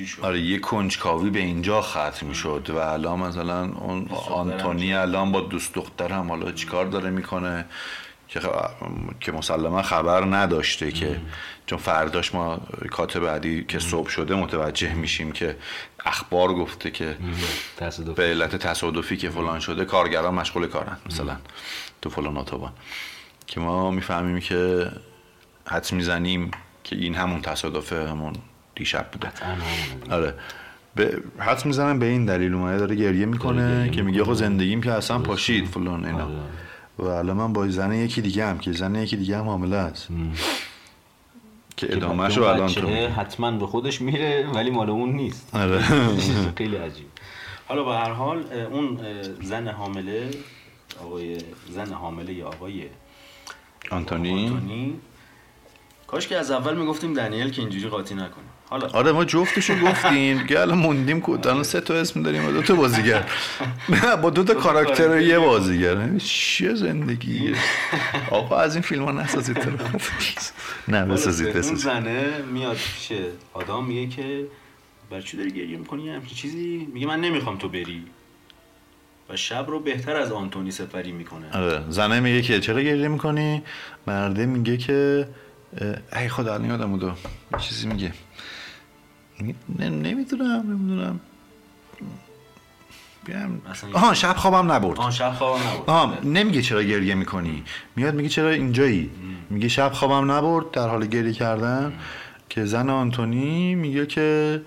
شد. 0.06 0.24
آره 0.24 0.40
یه 0.40 0.58
کنجکاوی 0.58 1.30
به 1.30 1.38
اینجا 1.38 1.82
ختم 1.82 2.32
شد 2.32 2.70
و 2.70 2.76
الان 2.76 3.18
مثلا 3.18 3.64
اون 3.64 4.08
آنتونی 4.30 4.94
الان 4.94 5.32
با 5.32 5.40
دوست 5.40 5.74
دخترم 5.74 6.28
حالا 6.28 6.52
چیکار 6.52 6.86
داره 6.86 7.10
می‌کنه؟ 7.10 7.64
که 8.28 8.40
خ- 8.40 8.70
که 9.20 9.32
مسلما 9.32 9.82
خبر 9.82 10.24
نداشته 10.24 10.92
که 10.92 11.20
چون 11.66 11.78
فرداش 11.78 12.34
ما 12.34 12.60
کات 12.90 13.16
بعدی 13.18 13.64
که 13.64 13.78
صبح 13.78 14.08
شده 14.08 14.34
متوجه 14.34 14.94
میشیم 14.94 15.32
که 15.32 15.56
اخبار 16.06 16.54
گفته 16.54 16.90
که 16.90 17.16
به 18.14 18.22
علت 18.22 18.56
تصادفی 18.56 19.16
که 19.16 19.30
فلان 19.30 19.60
شده 19.60 19.84
کارگران 19.84 20.34
مشغول 20.34 20.66
کارن 20.66 20.96
مثلا 21.06 21.36
تو 22.02 22.10
فلان 22.10 22.36
اتوبان. 22.36 22.72
که 23.46 23.60
ما 23.60 23.90
می‌فهمیم 23.90 24.40
که 24.40 24.90
حدس 25.66 25.92
می‌زنیم 25.92 26.50
که 26.84 26.96
این 26.96 27.14
همون 27.14 27.40
تصادفه 27.40 28.08
همون 28.08 28.32
دیشب 28.74 29.10
بوده. 29.12 29.28
آره. 30.10 30.34
به 30.94 31.22
حدس 31.38 31.66
می‌زنم 31.66 31.98
به 31.98 32.06
این 32.06 32.24
دلیل 32.24 32.54
اومده 32.54 32.78
داره 32.78 32.94
گریه 32.94 33.26
می‌کنه 33.26 33.90
که 33.90 34.02
میگه 34.02 34.22
آقا 34.22 34.34
زندگیم 34.34 34.82
که 34.82 34.92
اصلا 34.92 35.18
پاشید 35.18 35.66
فلان 35.66 36.04
اینا. 36.04 36.28
و 36.98 37.04
الان 37.04 37.36
من 37.36 37.52
با 37.52 37.68
زن 37.68 37.92
یکی 37.92 38.22
دیگه 38.22 38.46
هم 38.46 38.58
که 38.58 38.72
زن 38.72 38.94
یکی 38.94 39.16
دیگه 39.16 39.38
هم 39.38 39.44
حامله 39.44 39.76
است. 39.76 40.08
که 41.76 41.96
ادامهش 41.96 42.36
رو 42.36 42.44
الان 42.44 42.68
تو. 42.68 42.88
حتما 42.88 43.50
به 43.50 43.66
خودش 43.66 44.00
میره 44.00 44.46
ولی 44.54 44.70
مال 44.70 44.90
اون 44.90 45.12
نیست. 45.12 45.54
آره. 45.54 45.82
خیلی 46.58 46.76
عجیب. 46.76 47.06
حالا 47.68 47.84
به 47.84 47.94
هر 47.94 48.12
حال 48.12 48.44
اون 48.72 48.98
زن 49.42 49.68
حامله 49.68 50.30
آقای 51.04 51.38
زن 51.70 51.92
حامله 51.92 52.32
یا 52.32 52.46
آقای 52.46 52.86
آنتونی؟ 53.90 54.48
آنتونی 54.48 54.94
کاش 56.10 56.28
که 56.28 56.36
از 56.36 56.50
اول 56.50 56.76
می‌گفتیم 56.76 57.14
دنیل 57.14 57.50
که 57.50 57.62
اینجوری 57.62 57.88
قاطی 57.88 58.14
نکنه. 58.14 58.44
حالا 58.68 58.88
آره 58.88 59.12
ما 59.12 59.24
جفتشو 59.24 59.74
گفتیم. 59.78 60.38
دیگه 60.38 60.60
الان 60.60 60.78
موندیم 60.78 61.20
که 61.20 61.30
الان 61.30 61.62
سه 61.62 61.80
تا 61.80 61.94
اسم 61.94 62.22
داریم 62.22 62.48
و 62.48 62.52
دو 62.52 62.62
تا 62.62 62.74
بازیگر. 62.74 63.24
نه 63.88 64.16
با 64.16 64.30
دو 64.30 64.44
تا 64.44 64.54
کاراکتر 64.54 65.08
و 65.08 65.20
یه 65.20 65.38
بازیگر. 65.38 66.18
چیه 66.18 66.74
زندگی. 66.74 67.54
آقا 68.30 68.56
از 68.56 68.74
این 68.74 68.82
فیلم 68.82 69.04
ها 69.04 69.12
نسازید. 69.12 69.58
نه 70.88 71.04
بسازید 71.04 71.48
بسازید. 71.48 71.76
زنه 71.76 72.42
میاد 72.52 72.76
پیش 72.76 73.12
آدم 73.52 73.84
میگه 73.84 74.16
که 74.16 74.46
بر 75.10 75.20
چی 75.20 75.36
داری 75.36 75.50
گریه 75.50 75.76
می‌کنی؟ 75.76 76.08
همچین 76.08 76.36
چیزی. 76.36 76.88
میگه 76.92 77.06
من 77.06 77.20
نمی‌خوام 77.20 77.58
تو 77.58 77.68
بری. 77.68 78.04
و 79.28 79.36
شب 79.36 79.66
رو 79.68 79.80
بهتر 79.80 80.16
از 80.16 80.32
آنتونی 80.32 80.70
سپری 80.70 81.12
می‌کنه. 81.12 81.46
آره 81.52 81.82
زنه 81.88 82.20
میگه 82.20 82.42
که 82.42 82.60
چرا 82.60 82.82
گریه 82.82 83.08
می‌کنی؟ 83.08 83.62
مرده 84.06 84.46
میگه 84.46 84.76
که 84.76 85.28
ای 86.16 86.28
خدا 86.28 86.54
الان 86.54 86.68
یادم 86.68 86.90
بود. 86.90 87.02
یه 87.02 87.58
چیزی 87.58 87.86
میگه. 87.86 88.12
نمی‌دونم 89.78 90.72
نمی‌دونم. 90.72 91.20
آها 93.92 94.14
شب 94.14 94.36
خوابم 94.36 94.72
نبرد. 94.72 94.98
آن 94.98 95.10
شب 95.10 95.32
خواب 95.32 95.58
نبود 95.58 95.90
آها 95.90 96.14
نمیگه 96.24 96.62
چرا 96.62 96.82
گریه 96.82 97.14
می‌کنی. 97.14 97.64
میاد 97.96 98.14
میگه 98.14 98.28
چرا 98.28 98.50
اینجایی؟ 98.50 99.10
میگه 99.50 99.68
شب 99.68 99.92
خوابم 99.92 100.30
نبرد 100.30 100.70
در 100.70 100.88
حال 100.88 101.06
گریه 101.06 101.32
کردن. 101.32 101.92
که 102.48 102.64
زن 102.64 102.90
آنتونی 102.90 103.74
میگه 103.74 104.06
که 104.06 104.60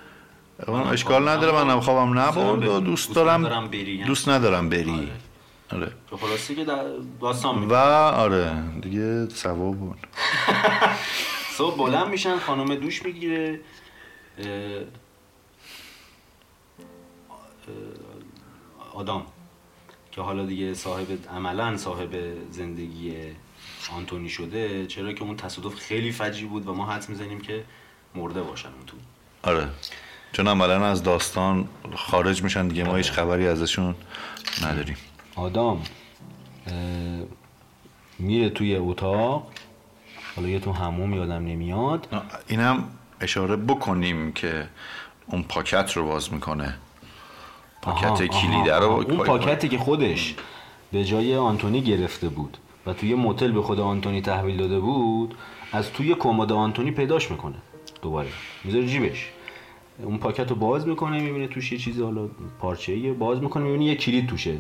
اشکال 0.91 1.22
خوابم 1.22 1.29
نداره 1.29 1.51
منم 1.51 1.69
نبرد. 1.72 1.83
خوابم 1.83 2.13
دارم 2.15 2.29
نبرد 2.29 2.67
و. 2.67 2.79
دوست 2.79 3.15
دارم 3.15 3.67
بری. 3.67 4.03
دوست 4.03 4.29
ندارم 4.29 4.69
بری. 4.69 5.10
آره. 5.74 5.92
که 6.10 6.18
خلاصی 6.18 6.56
که 6.56 6.65
دا- 6.65 7.22
داستان 7.22 7.63
و 7.63 7.74
آره 7.74 8.53
دیگه 8.82 9.27
ثواب 9.30 9.75
بود. 9.77 9.98
صبح 11.58 11.77
بلند 11.77 12.08
میشن 12.08 12.38
خانم 12.39 12.75
دوش 12.75 13.03
می‌گیره. 13.06 13.60
آدم 18.94 19.22
که 20.12 20.22
حالا 20.22 20.46
دیگه 20.46 20.74
صاحب 20.74 21.08
عملا 21.36 21.77
صاحب 21.77 22.10
زندگی 22.51 23.13
آنتونی 23.98 24.30
شده 24.30 24.86
چرا 24.88 25.13
که 25.13 25.24
اون 25.24 25.36
تصادف 25.38 25.75
خیلی 25.75 26.12
فجی 26.12 26.46
بود 26.46 26.68
و 26.68 26.74
ما 26.74 26.86
حدس 26.86 27.10
می‌زنیم 27.10 27.42
که 27.42 27.63
مرده 28.15 28.42
باشن 28.42 28.68
اون 28.70 28.86
تو. 28.88 28.98
آره. 29.44 29.68
چون 30.32 30.48
عملا 30.48 30.86
از 30.86 31.03
داستان 31.03 31.68
خارج 31.96 32.44
میشن 32.44 32.68
دیگه 32.68 32.84
ما 32.84 32.96
هیچ 32.96 33.12
خبری 33.12 33.48
ازشون 33.48 33.96
نداریم. 34.63 34.98
آدم 35.36 35.78
میره 38.20 38.50
توی 38.50 38.75
اتاق 38.75 39.48
حالا 40.36 40.48
یه 40.48 40.60
تو 40.60 40.72
هموم 40.72 41.13
یادم 41.13 41.34
نمیاد. 41.34 42.08
اینم 42.48 42.84
اشاره 43.22 43.56
بکنیم 43.56 44.32
که 44.32 44.68
اون 45.28 45.44
پاکت 45.44 45.92
رو 45.92 46.06
باز 46.06 46.34
می‌کنه. 46.34 46.78
پاکت 47.82 48.25
کلیده 48.25 48.75
رو. 48.75 48.86
اون 48.86 49.18
پاکتی 49.18 49.70
که 49.70 49.78
خودش 49.78 50.36
به 50.92 51.04
جای 51.04 51.36
آنتونی 51.36 51.82
گرفته 51.82 52.30
بود 52.30 52.58
و 52.86 52.94
توی 52.94 53.16
موتل 53.16 53.52
به 53.52 53.62
خود 53.62 53.80
آنتونی 53.80 54.22
تحویل 54.22 54.58
داده 54.58 54.80
بود 54.80 55.36
از 55.72 55.92
توی 55.92 56.16
کمد 56.16 56.52
آنتونی 56.52 56.92
پیداش 56.92 57.32
می‌کنه 57.32 57.56
دوباره. 58.02 58.30
می‌ذاره 58.63 58.88
جیبش. 58.88 59.30
اون 60.04 60.18
پاکت 60.18 60.50
رو 60.50 60.56
باز 60.56 60.88
می‌کنه 60.88 61.20
می‌بینه 61.22 61.48
توش 61.48 61.72
یه 61.72 61.78
چیزی 61.78 62.02
حالا 62.02 62.30
پارچه 62.60 63.13
باز 63.13 63.40
می‌کنه 63.40 63.63
می‌بینه 63.63 63.86
یه 63.86 63.96
کلید 63.96 64.28
توشه. 64.28 64.58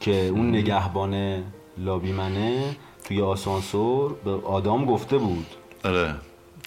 که 0.00 0.26
اون 0.26 0.48
نگهبان 0.48 1.42
لابیمنه 1.78 2.76
توی 3.04 3.22
آسانسور 3.22 4.14
به 4.24 4.30
آدام 4.30 4.84
گفته 4.84 5.18
بود. 5.18 5.46
آره 5.84 6.14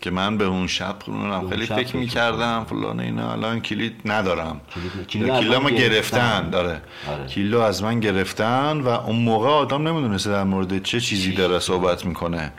که 0.02 0.12
من 0.12 0.38
به 0.38 0.46
اون 0.46 0.68
شب 0.68 0.96
اونم 1.08 1.32
اون 1.32 1.50
خیلی 1.50 1.66
شب 1.66 1.76
فکر 1.76 1.98
می‌کردم 1.98 2.66
فلان 2.70 3.00
اینا 3.00 3.32
الان 3.32 3.60
کلید 3.60 4.02
ندارم. 4.06 4.62
کلید- 5.10 5.54
من 5.64 5.76
گرفتن. 5.76 6.50
داره 6.50 6.82
آره. 7.10 7.28
کلیدو 7.28 7.60
از 7.60 7.84
من 7.84 8.00
گرفتن 8.00 8.80
و 8.82 8.88
اون 8.88 9.16
موقع 9.16 9.50
آدم 9.50 9.88
نمی‌دونسته 9.88 10.30
در 10.30 10.44
مورد 10.44 10.84
چه 10.84 11.00
چیزی 11.00 11.32
داره 11.32 11.60
صحبت 11.60 12.06
می‌کنه. 12.06 12.54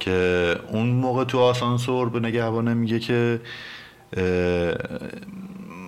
که 0.00 0.56
اون 0.68 0.86
موقع 0.88 1.24
تو 1.24 1.38
آسانسور 1.38 2.08
به 2.08 2.20
نگهبانه 2.20 2.74
میگه 2.74 2.98
که 2.98 3.40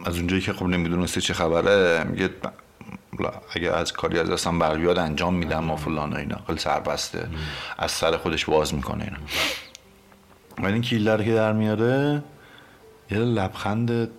از 0.04 0.16
اونجایی 0.18 0.42
که 0.42 0.52
خب 0.52 0.66
نمی‌دونسته 0.66 1.20
چه 1.20 1.34
خبره 1.34 2.04
میگه 2.04 2.30
اگه 3.50 3.70
از 3.70 3.92
کاری 3.92 4.18
از 4.18 4.30
دستم 4.30 4.58
بر 4.58 4.76
بیاد 4.76 4.98
انجام 4.98 5.34
میدم 5.34 5.70
و 5.70 5.76
فلان 5.76 6.12
و 6.12 6.16
اینا. 6.16 6.40
خیلی 6.46 6.58
سربسته. 6.58 7.28
از 7.78 7.90
سر 7.90 8.16
خودش 8.16 8.44
باز 8.44 8.74
می‌کنه 8.74 9.04
اینا. 9.04 9.16
ولی 10.58 10.72
این 10.72 10.82
کیله 10.82 11.16
رو 11.16 11.24
که 11.24 11.34
در 11.34 11.52
میاره 11.52 12.22
یه 13.10 13.18
لبخند 13.18 14.10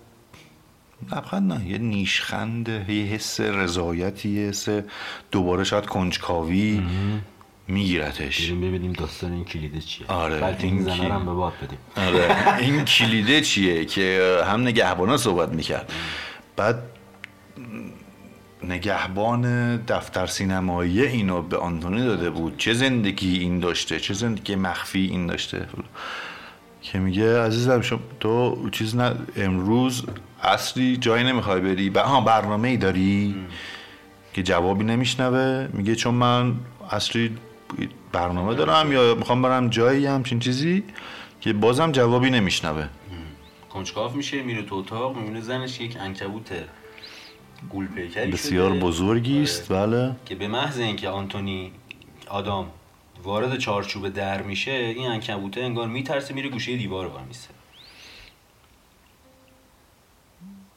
لبخند 1.12 1.54
نه 1.54 1.68
یه 1.70 1.78
نیشخند 1.78 2.70
یه 2.70 3.06
حس 3.06 3.40
رضایتی 3.40 4.30
یه 4.30 4.50
حس 4.50 4.68
دوباره 5.32 5.64
شاید 5.64 5.86
کنجکاوی 5.86 6.84
میگیرتش. 7.68 8.46
بریم 8.46 8.62
ببینیم 8.62 8.94
داستان 8.94 9.32
این 9.32 9.46
کلیده 9.46 9.80
چیه. 9.80 10.08
آره، 10.08 10.40
بلکه 10.40 10.64
این 10.64 10.90
این 10.90 11.12
هم 11.12 11.26
به 11.26 11.32
باد 11.32 11.54
بدیم. 11.64 11.78
آره 12.08 12.58
این 12.58 12.86
کلیده 12.86 13.42
چیه 13.42 13.86
که 13.86 14.38
هم 14.48 14.62
نگهبانا 14.62 15.18
صحبت 15.18 15.50
می‌کرد. 15.50 15.94
بعد 16.56 16.84
نگهبان 18.70 19.76
دفتر 19.78 20.26
سینمایی 20.26 21.02
اینو 21.06 21.42
به 21.42 21.58
آنتونی 21.58 22.06
داده 22.06 22.30
بود. 22.30 22.58
چه 22.58 22.74
زندگی 22.74 23.40
این 23.40 23.60
داشته؟ 23.60 24.00
چه 24.00 24.14
زندگی 24.14 24.56
مخفی 24.56 25.06
این 25.06 25.28
داشته؟ 25.28 25.68
که 26.82 27.00
میگه 27.00 27.42
عزیزم 27.42 27.82
شما 27.82 28.00
تو 28.20 28.70
چیز 28.70 28.96
نه 28.96 29.16
امروز 29.36 30.04
اصلی 30.44 30.98
جایی 30.98 31.24
نمی‌خوای 31.24 31.62
بری. 31.62 31.90
ب... 31.90 31.98
ها 31.98 32.22
برنامه 32.22 32.68
ای 32.68 32.78
داری؟ 32.78 33.36
که 34.34 34.44
جوابی 34.44 34.84
نمیشنوه. 34.84 35.68
میگه 35.74 35.96
چون 35.96 36.14
من 36.14 36.56
اصلی 36.92 37.38
برنامه 38.12 38.56
دارم 38.56 38.92
یا 38.92 39.16
می‌خوام 39.16 39.42
برم 39.42 39.70
جایی 39.70 40.06
همچین 40.06 40.40
چیزی 40.40 40.84
که 41.42 41.54
بازم 41.54 41.92
جوابی 41.92 42.30
نمیشنوه. 42.30 42.88
کنجکاو 43.70 44.14
میشه 44.14 44.44
میره 44.44 44.62
تو 44.62 44.76
اتاق 44.76 45.18
می‌بینه 45.18 45.42
زنش 45.42 45.82
یک 45.82 45.98
انکبوت 46.00 46.50
گول 47.70 47.88
پیکری 47.88 48.32
بسیار. 48.32 48.72
بزرگی 48.80 49.42
است 49.44 49.72
آره. 49.72 49.88
بله 49.88 50.16
که 50.26 50.36
به 50.36 50.48
محض 50.48 50.80
اینکه 50.80 51.10
آنتونی 51.10 51.72
آدام 52.30 52.72
وارد 53.24 53.58
چارچوب 53.58 54.10
در 54.10 54.42
میشه 54.42 54.72
این 54.72 55.08
انکبوته 55.08 55.62
انگار 55.62 55.88
میترسه 55.88 56.34
میره 56.34 56.50
گوشه 56.50 56.78
دیوار 56.78 57.08
وای 57.08 57.24
میسه 57.24 57.50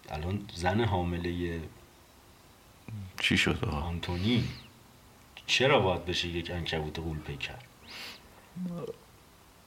الان 0.09 0.40
زن 0.55 0.81
حامله 0.81 1.61
چی 3.20 3.37
شد؟ 3.37 3.64
آنتونی 3.64 4.44
چرا 5.46 5.81
باید 5.81 6.05
بشه 6.05 6.29
یک 6.29 6.51
انکبوت 6.51 6.98
غول 6.98 7.18
پیکر 7.18 7.55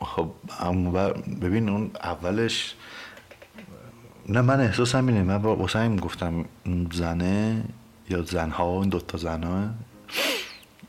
خب 0.02 0.30
ببین 1.42 1.70
اون 1.70 1.92
اولش 2.04 2.76
نه 4.32 4.42
من 4.42 4.60
احساسم 4.60 5.08
اینه. 5.08 5.24
من 5.24 5.38
با 5.38 5.56
واسه 5.56 5.80
همین 5.80 6.00
گفتم 6.00 6.46
زنه 6.92 7.64
یا 8.10 8.22
زنها 8.22 8.82
این 8.82 8.90
دوتا 8.90 9.18
زنها 9.18 9.70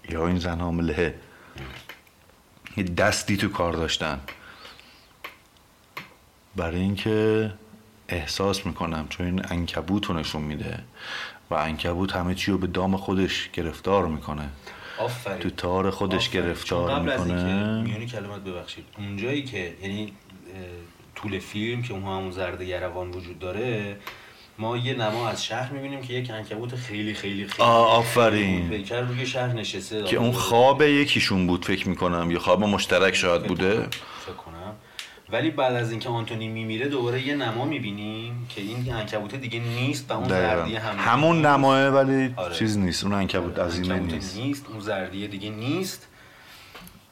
یا 0.09 0.27
این 0.27 0.39
زن 0.39 0.61
حامله 0.61 1.15
یه 2.77 2.85
دستی 2.85 3.37
تو 3.37 3.49
کار 3.49 3.73
داشتن. 3.73 4.21
برای 6.57 6.81
اینکه 6.81 7.53
احساس 8.09 8.67
می‌کنم 8.67 9.07
چون 9.09 9.27
این 9.27 9.43
انکبوت 9.51 10.07
رو 10.07 10.15
نشون 10.15 10.43
میده 10.43 10.79
و 11.51 11.55
انکبوت 11.55 12.17
همه 12.17 12.35
چی 12.35 12.51
رو 12.51 12.59
به 12.59 12.67
دام 12.67 12.97
خودش 12.97 13.51
گرفتار 13.53 14.07
می‌کنه. 14.07 14.49
آفرین. 14.99 15.39
تو 15.39 15.51
تار 15.51 15.91
خودش 15.91 16.29
آفرین. 16.29 16.45
گرفتار 16.45 16.89
چون 16.91 16.99
قبل 16.99 17.11
از 17.11 17.21
می‌کنه. 17.21 17.83
میونی 17.83 18.07
کلمات 18.07 18.45
ببخشید 18.45 18.85
اونجایی 18.99 19.43
که 19.43 19.77
یعنی 19.83 20.13
طول 21.15 21.39
فیلم 21.39 21.83
که 21.83 21.93
اون 21.93 22.03
همون 22.03 22.31
زرد 22.31 22.61
یروان 22.61 23.11
وجود 23.11 23.39
داره 23.39 23.97
ما 24.59 24.77
یه 24.77 24.95
نما 24.95 25.29
از 25.29 25.45
شهر 25.45 25.73
می‌بینیم 25.73 26.01
که 26.01 26.13
یک 26.15 26.31
انکبوت 26.31 26.75
خیلی 26.75 27.15
خیلی 27.15 27.47
خیلی 27.47 27.69
آفرین. 27.69 28.69
بیکر 28.69 29.01
روی 29.01 29.27
شهر 29.27 29.53
نشسته. 29.53 30.05
که 30.05 30.17
اون 30.17 30.33
خواب 30.33 30.83
یکیشون 30.83 31.47
بود 31.47 31.65
فکر 31.65 31.89
می‌کنم 31.89 32.31
یا 32.31 32.39
خواب 32.39 32.65
مشترک 32.65 33.15
شاید 33.15 33.43
بوده. 33.43 33.75
فکر 34.27 34.33
کنم. 34.33 34.75
ولی 35.33 35.51
بعد 35.51 35.75
از 35.75 35.91
اینکه 35.91 36.09
آنتونی 36.09 36.49
میمیره 36.49 36.89
دوباره 36.89 37.27
یه 37.27 37.35
نما 37.35 37.65
می‌بینیم 37.65 38.47
که 38.49 38.61
این 38.61 38.95
انکبوت 38.95 39.35
دیگه 39.35 39.61
نیست 39.61 40.11
و 40.11 40.15
اون 40.15 40.29
زردیه. 40.29 40.81
هم 40.81 40.95
همون 40.99 41.47
نماه 41.47 41.89
ولی 41.89 42.35
آره. 42.37 42.55
چیز 42.55 42.79
نیست 42.79 43.05
اون 43.05 43.13
انکبوت 43.13 43.59
عظیمه 43.59 43.95
انکبوت 43.95 44.15
نیست. 44.15 44.37
نیست 44.37 44.67
اون 44.71 44.81
زردیه 44.81 45.27
دیگه 45.27 45.51
نیست. 45.51 46.09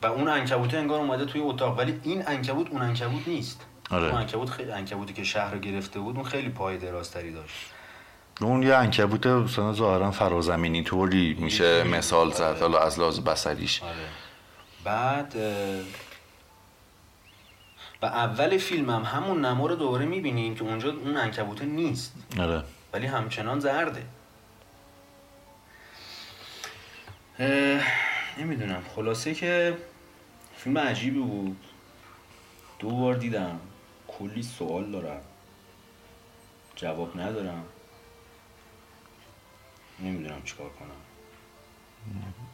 و 0.02 0.06
اون 0.06 0.28
انکبوت 0.28 0.74
انگار 0.74 1.00
اومده 1.00 1.24
توی 1.24 1.40
اتاق. 1.40 1.78
ولی 1.78 2.00
این 2.02 2.22
انکبوت 2.26 2.70
اون 2.70 2.82
انکبوت 2.82 3.28
نیست. 3.28 3.66
آره. 3.90 4.06
اون 4.06 4.14
انکبوت 4.14 4.50
خیلی 4.50 4.72
انکبوتی 4.72 5.12
که 5.12 5.24
شهر 5.24 5.54
رو 5.54 5.58
گرفته 5.58 6.00
بود 6.00 6.16
اون 6.16 6.24
خیلی 6.24 6.48
پای 6.48 6.78
درازتری 6.78 7.32
داشت. 7.32 7.66
اون 8.40 8.62
یه 8.62 8.74
انکبوت 8.74 9.26
مثلا 9.26 9.72
ظاهرا 9.72 10.10
فرازمینی 10.10 10.82
طوری 10.82 11.34
میشه. 11.34 11.84
مثال 11.84 12.32
زد 12.32 12.42
آره. 12.42 12.60
حالا 12.60 12.78
از 12.78 12.98
لحاظ 12.98 13.20
بصریش. 13.20 13.82
آره. 13.82 13.94
بعد 14.84 15.36
و 18.02 18.06
اول 18.06 18.58
فیلم 18.58 18.90
هم 18.90 19.02
همون 19.02 19.44
نما 19.44 19.66
رو 19.66 19.76
دوباره 19.76 20.04
می‌بینیم 20.04 20.54
که 20.54 20.62
اونجا 20.62 20.90
اون 20.90 21.16
انکبوت 21.16 21.62
نیست. 21.62 22.14
آره. 22.38 22.62
ولی 22.92 23.06
همچنان 23.06 23.60
زرده. 23.60 24.02
نمی‌دونم. 28.38 28.82
خلاصه 28.96 29.34
که 29.34 29.76
فیلم 30.56 30.78
عجیبی 30.78 31.20
بود. 31.20 31.56
دو 32.78 32.90
بار 32.90 33.14
دیدم. 33.14 33.60
کلی 34.18 34.42
سوال 34.42 34.90
دارم. 34.90 35.20
جواب 36.76 37.20
ندارم. 37.20 37.64
نمی‌دونم 40.00 40.42
چیکار 40.44 40.68
کنم. 40.68 40.88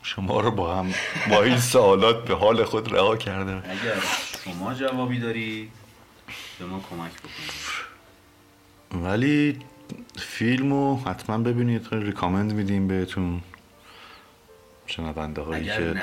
شما 0.02 0.40
رو 0.40 0.50
با 0.50 0.74
هم 0.74 0.94
با 1.30 1.42
این 1.42 1.58
سوالات 1.58 2.24
به 2.24 2.34
حال 2.34 2.64
خود 2.64 2.92
رها 2.92 3.16
کرده 3.16 3.70
اگر 3.70 4.02
شما 4.44 4.74
جوابی 4.74 5.18
دارید 5.18 5.70
به 6.58 6.64
ما 6.64 6.84
کمک 6.90 7.12
بکنید. 7.12 7.86
ولی 9.04 9.58
فیلمو 10.18 10.96
حتما 10.96 11.38
ببینید. 11.38 11.86
خیلی 11.86 12.04
ریکامند 12.04 12.52
میدیم 12.52 12.88
بهتون. 12.88 13.42
شنونده 14.86 15.42
هایی 15.42 15.64
که 15.64 15.94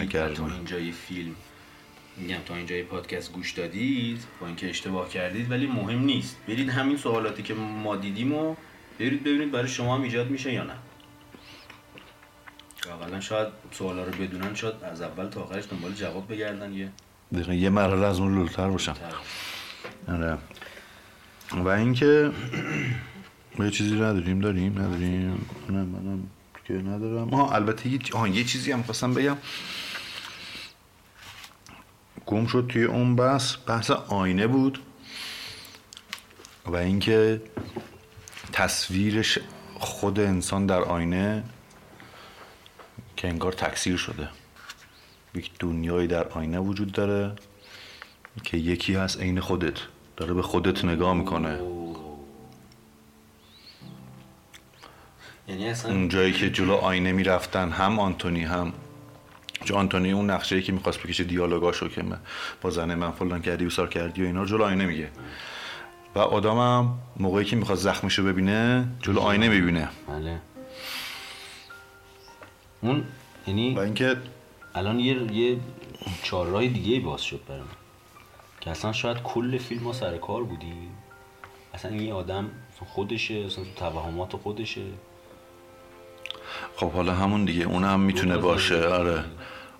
اگر 0.00 0.34
تا 0.34 0.46
اینجای 0.46 0.92
فیلم 0.92 1.34
میگم 2.20 2.38
تا 2.46 2.54
اینجای 2.54 2.82
پادکست 2.82 3.32
گوش 3.32 3.52
دادید 3.52 4.24
با 4.40 4.46
اینکه 4.46 4.70
اشتباه 4.70 5.08
کردید 5.08 5.50
ولی 5.50 5.66
مهم 5.66 5.98
نیست. 5.98 6.36
برید 6.48 6.68
همین 6.68 6.96
سوالاتی 6.96 7.42
که 7.42 7.54
ما 7.54 7.96
دیدیم 7.96 8.34
و 8.34 8.54
برید 8.98 9.24
ببینید 9.24 9.50
برای 9.50 9.68
شما 9.68 9.94
هم 9.94 10.02
ایجاد 10.02 10.30
میشه 10.30 10.52
یا 10.52 10.64
نه. 10.64 10.74
اولا 12.86 13.20
شاید 13.20 13.48
سوالا 13.72 14.04
رو 14.04 14.12
بدونن 14.12 14.54
شاید 14.54 14.74
از 14.82 15.00
اول 15.00 15.26
تا 15.28 15.40
آخرش 15.42 15.64
دنبال 15.70 15.92
جواب 15.92 16.32
بگردن 16.32 16.72
یه. 16.72 16.92
دقیقا 17.32 17.52
یه 17.52 17.70
مرحله 17.70 18.06
از 18.06 18.18
اون 18.20 18.34
لولتر 18.34 18.68
باشم. 18.68 18.96
آره. 20.08 20.38
و 21.52 21.68
اینکه 21.68 22.30
ما 23.58 23.64
یه 23.64 23.70
چیزی 23.70 23.94
نداریم 23.94 24.40
داریم 24.40 24.78
نداریم. 24.78 25.46
نه 25.70 25.76
منم 25.76 26.30
که 26.64 26.74
ندارم. 26.74 27.34
آه 27.34 27.54
البته 27.54 27.88
یه, 27.88 27.98
آه 28.12 28.36
یه 28.36 28.44
چیزی 28.44 28.72
هم 28.72 28.82
خواستم 28.82 29.14
بگم. 29.14 29.36
گم 32.28 32.46
شد 32.46 32.66
توی 32.68 32.84
اون 32.84 33.16
بحث 33.16 33.56
بحث 33.66 33.90
آینه 33.90 34.46
بود 34.46 34.78
و 36.66 36.76
اینکه 36.76 37.42
تصویرش 38.52 39.38
خود 39.78 40.20
انسان 40.20 40.66
در 40.66 40.80
آینه 40.80 41.44
که 43.16 43.28
انگار 43.28 43.52
تکثیر 43.52 43.96
شده 43.96 44.28
یک 45.34 45.50
دنیایی 45.58 46.08
در 46.08 46.28
آینه 46.28 46.58
وجود 46.58 46.92
داره 46.92 47.32
که 48.44 48.56
یکی 48.56 48.94
هست 48.94 49.20
عین 49.20 49.40
خودت 49.40 49.78
داره 50.16 50.34
به 50.34 50.42
خودت 50.42 50.84
نگاه 50.84 51.14
می‌کنه. 51.14 51.58
یعنی 55.48 55.68
اصلا 55.68 55.92
اون 55.92 56.08
جایی 56.08 56.32
که 56.32 56.50
جلو 56.50 56.74
آینه 56.74 57.12
می‌رفتن 57.12 57.70
هم 57.70 57.98
آنتونی 57.98 58.44
هم 58.44 58.72
چون 59.64 59.76
آنتونی 59.76 60.12
اون 60.12 60.30
نقشه 60.30 60.56
ای 60.56 60.62
که 60.62 60.72
می‌خواست 60.72 61.02
بکشه 61.02 61.24
دیالوگاشو 61.24 61.88
که 61.88 62.02
من 62.02 62.18
با 62.62 62.70
زنه 62.70 62.94
من 62.94 63.10
فلان 63.10 63.42
کردی 63.42 63.66
و 63.66 63.70
سار 63.70 63.88
کردی 63.88 64.22
و 64.22 64.26
اینا 64.26 64.40
رو 64.40 64.46
جلو 64.46 64.64
آینه 64.64 64.86
میگه. 64.86 65.10
و 66.14 66.18
آدمم 66.18 66.98
موقعی 67.16 67.44
که 67.44 67.56
می‌خواد 67.56 67.78
زخمشو 67.78 68.24
ببینه 68.24 68.88
جلو 69.02 69.20
آینه 69.20 69.48
می‌بینه. 69.48 69.88
بله. 70.08 70.38
اون 72.80 73.04
یعنی 73.46 73.74
و 73.74 73.78
اینکه 73.78 74.16
الان 74.74 75.00
یه 75.00 75.32
یه 75.32 75.58
چهارراه 76.22 76.66
دیگه 76.66 77.00
باز 77.00 77.22
شد 77.22 77.40
برای 77.48 77.60
من. 77.60 77.66
که 78.60 78.70
اصلا 78.70 78.92
شاید 78.92 79.16
کل 79.22 79.58
فیلم 79.58 79.82
ما 79.82 79.92
سر 79.92 80.18
کار 80.18 80.44
بودیم. 80.44 80.90
اصلا 81.74 81.90
این 81.90 82.12
آدم 82.12 82.50
خودشه 82.86 83.34
اصلا 83.34 83.64
تو 83.64 83.70
توهمات 83.76 84.36
خودشه. 84.36 84.82
خب 86.76 86.90
حالا 86.92 87.14
همون 87.14 87.44
دیگه 87.44 87.64
اونم 87.64 88.00
می‌تونه 88.00 88.34
اون 88.34 88.42
باشه. 88.42 88.86
آره. 88.88 89.24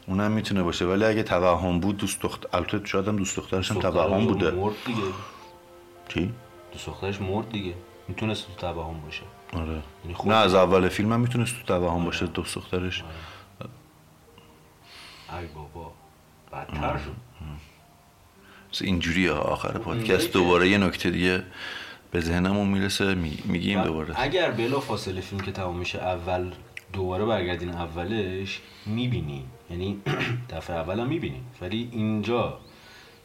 اونم 0.07 0.31
می‌تونه 0.31 0.63
باشه. 0.63 0.85
ولی 0.85 1.05
اگه 1.05 1.23
توهم 1.23 1.81
بود 1.81 1.97
دوست 1.97 2.23
دختر 2.23 2.49
البته 2.53 2.81
شاید 2.85 3.09
هم 3.09 3.17
دوست 3.17 3.37
دخترش 3.37 3.71
هم 3.71 3.81
توهم 3.81 4.27
بوده. 4.27 4.51
مرد 4.51 4.75
دیگه. 4.87 5.01
چی؟ 6.09 6.33
دوست 6.73 6.87
دخترش 6.87 7.21
مرد 7.21 7.49
دیگه. 7.49 7.75
می‌تونست 8.09 8.47
تو 8.47 8.53
توهم 8.55 9.01
باشه. 9.01 9.23
آره. 9.53 9.83
یعنی 10.05 10.17
نه 10.25 10.35
از 10.35 10.55
اول 10.55 10.89
فیلم 10.89 11.13
هم 11.13 11.21
می‌تونست 11.21 11.55
تو 11.57 11.79
توهم 11.79 12.05
باشه 12.05 12.27
دوست 12.27 12.55
دخترش. 12.55 13.05
ای 15.41 15.47
بابا. 15.55 15.93
بدتر 16.53 16.99
شد. 16.99 17.13
مثل 18.73 18.85
اینجوری 18.85 19.29
آخر 19.29 19.79
پادکست 19.79 20.33
دوباره 20.33 20.69
یه 20.69 20.79
نکته 20.79 21.11
دیگه 21.11 21.43
به 22.11 22.21
ذهنمون 22.21 22.69
می‌رسه 22.69 23.15
می- 23.15 23.39
میگیم 23.45 23.83
دوباره. 23.83 24.15
اگر 24.21 24.51
بلا 24.51 24.81
فاصله 24.81 25.21
فیلم 25.21 25.41
که 25.41 25.53
تمام 25.53 25.77
میشه 25.77 25.99
اول 25.99 26.53
دوباره 26.93 27.25
برگردین 27.25 27.69
اولش 27.69 28.61
می‌بینی 28.87 29.45
یعنی 29.71 30.01
دفعه 30.51 30.77
اول 30.77 31.01
هم 31.01 31.07
می‌بینی 31.07 31.41
ولی 31.61 31.89
اینجا 31.93 32.59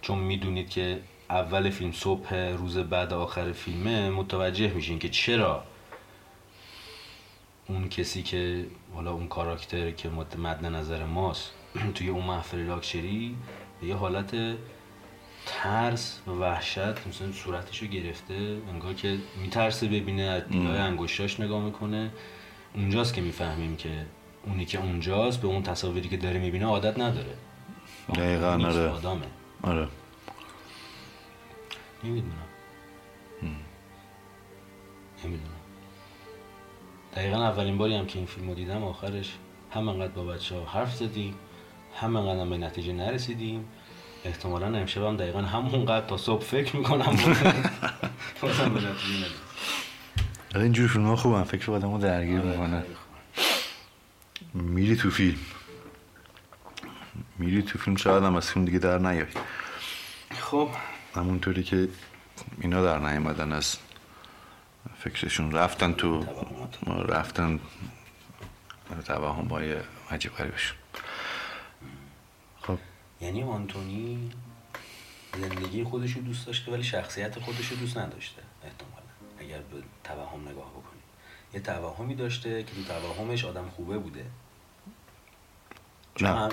چون 0.02 0.20
می‌دونید 0.20 0.70
که 0.70 1.00
اول 1.30 1.70
فیلم 1.70 1.92
صبح 1.92 2.36
روز 2.36 2.78
بعد 2.78 3.14
آخر 3.14 3.52
فیلمه 3.52 4.10
متوجه 4.10 4.74
میشین 4.74 5.00
که 5.00 5.10
چرا 5.10 5.64
اون 7.68 7.90
کسی 7.90 8.24
که 8.24 8.66
حالا 8.94 9.12
اون 9.12 9.28
کاراکتر 9.28 9.92
که 9.92 10.10
مد 10.10 10.66
نظر 10.66 11.06
ماست 11.06 11.52
توی 11.96 12.10
اون 12.10 12.24
محفل 12.24 12.58
لاکچری 12.58 13.36
به 13.82 13.88
یه 13.88 13.96
حالت 13.96 14.36
ترس 15.46 16.22
و 16.28 16.32
وحشت 16.32 17.08
مثلا 17.08 17.32
صورتشو 17.32 17.86
گرفته 17.86 18.58
انگار 18.70 18.94
که 18.94 19.18
میترسه 19.42 19.88
ببینه 19.88 20.22
از 20.22 20.44
انگشتاش 20.52 21.40
نگاه 21.40 21.64
می‌کنه. 21.64 22.12
اونجاست 22.76 23.14
که 23.14 23.22
می‌فهمیم 23.22 23.76
که 23.76 23.90
اونی 24.46 24.66
که 24.66 24.80
اونجاست 24.80 25.42
به 25.42 25.48
اون 25.48 25.64
تصاویری 25.64 26.10
که 26.10 26.18
داره 26.18 26.40
می‌بینه 26.40 26.66
عادت 26.66 27.00
نداره. 27.00 27.36
دقیقاً، 28.16 28.52
آره. 28.54 28.90
آدمه. 28.90 29.22
آره. 29.62 29.88
نمی‌دونم. 32.04 32.34
نمی‌دونم. 35.26 35.50
دقیقا 37.16 37.38
اولین 37.38 37.78
باری 37.78 37.96
هم 37.96 38.06
که 38.06 38.18
این 38.20 38.26
فیلم 38.26 38.48
رو 38.48 38.56
دیدم 38.56 38.84
آخرش 38.84 39.34
هم 39.72 39.88
انقدر 39.88 40.12
با 40.12 40.24
بچه 40.24 40.56
ها 40.56 40.66
حرف 40.66 40.96
زدیم 40.96 41.36
هم 41.96 42.16
انقدر 42.16 42.42
هم 42.42 42.50
به 42.50 42.58
نتیجه 42.58 42.94
نرسیدیم. 42.94 43.66
احتمالا 44.26 44.66
امشب 44.78 45.04
هم 45.04 45.18
دقیقا 45.18 45.42
همونقدر 45.42 46.06
تا 46.08 46.18
صبح 46.18 46.42
فکر 46.42 46.76
می‌کنم. 46.76 47.18
بازم 48.42 48.70
به 48.74 48.80
نتیجه 48.80 49.20
نرسیدیم. 49.20 49.43
آره 50.54 50.64
اینجور 50.64 50.88
فیلم 50.88 51.06
ها 51.06 51.16
خوبن. 51.16 51.44
فکر 51.44 51.72
آدمو 51.72 51.98
درگیر 51.98 52.40
آره، 52.40 52.50
می‌کنه 52.50 52.84
میری 54.54 54.96
تو 54.96 55.10
فیلم. 55.10 55.40
میری 57.40 57.62
تو 57.62 57.80
فیلم 57.80 57.96
شاید 57.96 58.24
هم 58.24 58.36
از 58.36 58.52
فیلم 58.52 58.66
دیگه 58.66 58.80
در 58.80 58.98
نیای. 58.98 59.26
خب. 60.40 60.70
همونطوری 61.16 61.64
که 61.64 61.90
اینا 62.62 62.84
در 62.84 63.00
نیومدن 63.00 63.52
از 63.52 63.78
فکرشون. 64.98 65.52
رفتن 65.52 65.94
تو 65.94 66.26
رفتن 67.08 67.60
توهم 69.06 69.48
های 69.48 69.76
عجیب 70.12 70.32
غریبشون. 70.36 70.78
خب. 72.62 72.78
یعنی 73.22 73.44
آنتونی 73.44 74.32
زندگی 75.42 75.84
خودش 75.84 76.12
رو 76.12 76.22
دوست 76.22 76.48
داشته 76.48 76.72
ولی 76.72 76.84
شخصیت 76.84 77.40
خودش 77.40 77.68
رو 77.68 77.78
دوست 77.78 77.98
نداشته 77.98 78.42
احتمالا. 78.64 79.03
اگر 79.44 79.58
به 79.58 79.84
توهم 80.04 80.42
نگاه 80.42 80.70
بکنی. 80.72 81.00
یه 81.54 81.60
توهمی 81.60 82.16
داشته 82.16 82.64
که 82.64 82.70
تو 82.76 82.84
توهمش 82.84 83.46
آدم 83.46 83.70
خوبه 83.76 83.98
بوده. 83.98 84.26
چون 86.16 86.28
نه 86.28 86.36
هم- 86.36 86.50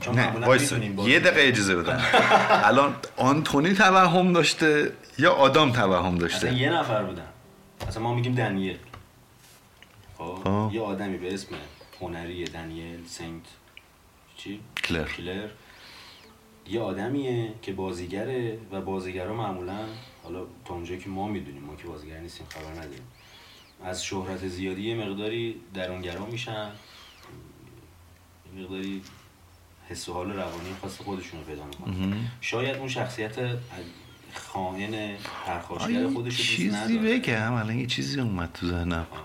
چون- 0.00 0.14
نه 0.18 1.08
یه 1.08 1.20
دقیقه 1.20 1.48
اجازه 1.48 1.76
بدن 1.76 2.04
الان 2.68 2.96
آنتونی 3.16 3.74
توهم 3.74 4.32
داشته 4.32 4.92
یا 5.18 5.32
آدام 5.32 5.72
توهم 5.72 6.06
اصلا 6.06 6.18
داشته؟ 6.18 6.54
یه 6.54 6.70
نفر 6.72 7.02
بودن. 7.04 7.26
اصلا 7.88 8.02
ما 8.02 8.14
میگیم 8.14 8.34
دنیل. 8.34 8.78
خب 10.18 10.38
خب. 10.44 10.70
یه 10.74 10.80
آدمی 10.80 11.16
به 11.18 11.34
اسم 11.34 11.48
هنری 12.00 12.44
دنیل 12.44 13.06
سنت 13.06 13.42
چی؟ 14.36 14.60
کلر. 14.84 15.04
کلر. 15.04 15.48
یه 16.68 16.80
آدمیه 16.80 17.52
که 17.62 17.72
بازیگره 17.72 18.58
و 18.72 18.80
بازیگرا 18.80 19.34
معمولا 19.34 19.78
حالا 20.24 20.46
تا 20.64 20.74
اونجایی 20.74 21.00
که 21.00 21.08
ما 21.08 21.28
می‌دونیم 21.28 21.62
ما 21.62 21.76
که 21.76 21.84
بازیگر 21.88 22.18
نیستیم 22.18 22.46
خبر 22.48 22.70
نداریم. 22.72 23.06
از 23.84 24.04
شهرت 24.04 24.48
زیادی 24.48 24.82
یه 24.82 24.94
مقداری 24.94 25.56
درونگرا 25.74 26.26
میشن. 26.26 26.70
یه 28.56 28.62
مقداری 28.62 29.02
حس 29.88 30.08
و 30.08 30.12
حال 30.12 30.30
روانی 30.30 30.68
خاص 30.82 30.96
خودشون 30.96 31.40
رو 31.40 31.46
پیدا 31.46 31.64
می‌کنن. 31.64 32.16
شاید 32.40 32.76
اون 32.76 32.88
شخصیت 32.88 33.34
خائن 34.34 35.16
پرخاشگر 35.46 36.08
خودش 36.08 36.38
رو 36.38 36.44
چیزی 36.44 36.98
بگم. 36.98 37.52
الان 37.52 37.78
یه 37.78 37.86
چیزی 37.86 38.20
اومد 38.20 38.50
تو 38.54 38.66
ذهنم. 38.66 39.06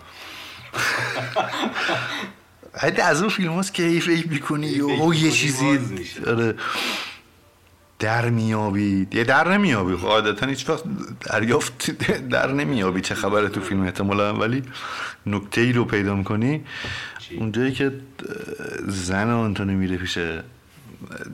حتی 2.81 3.01
از 3.01 3.21
اون 3.21 3.29
فیلم 3.29 3.59
هست 3.59 3.73
که 3.73 3.83
ای 3.83 3.99
فکر 3.99 4.27
می‌کنی 4.27 4.79
او 4.79 5.13
یه 5.13 5.31
چیزی. 5.31 5.79
آره. 6.27 6.55
در 7.99 8.29
میابی 8.29 9.07
یه 9.11 9.23
در 9.23 9.47
نمیابی. 9.47 9.95
خب 9.95 10.07
عادتا 10.07 10.45
هیچ 10.45 10.69
وقت 10.69 10.83
دریافت 11.19 11.91
در 12.35 12.51
نمیابی. 12.51 13.01
چه 13.01 13.15
خبره 13.15 13.49
تو 13.49 13.61
فیلم 13.61 13.81
احتمالا؟ 13.81 14.33
ولی 14.33 14.63
نکته 15.25 15.61
ای 15.61 15.73
رو 15.73 15.85
پیدا 15.85 16.15
می‌کنی؟ 16.15 16.63
اونجایی 17.37 17.71
که 17.71 17.91
زن 18.87 19.29
آنتونی 19.29 19.75
میره 19.75 19.97
پیش 19.97 20.19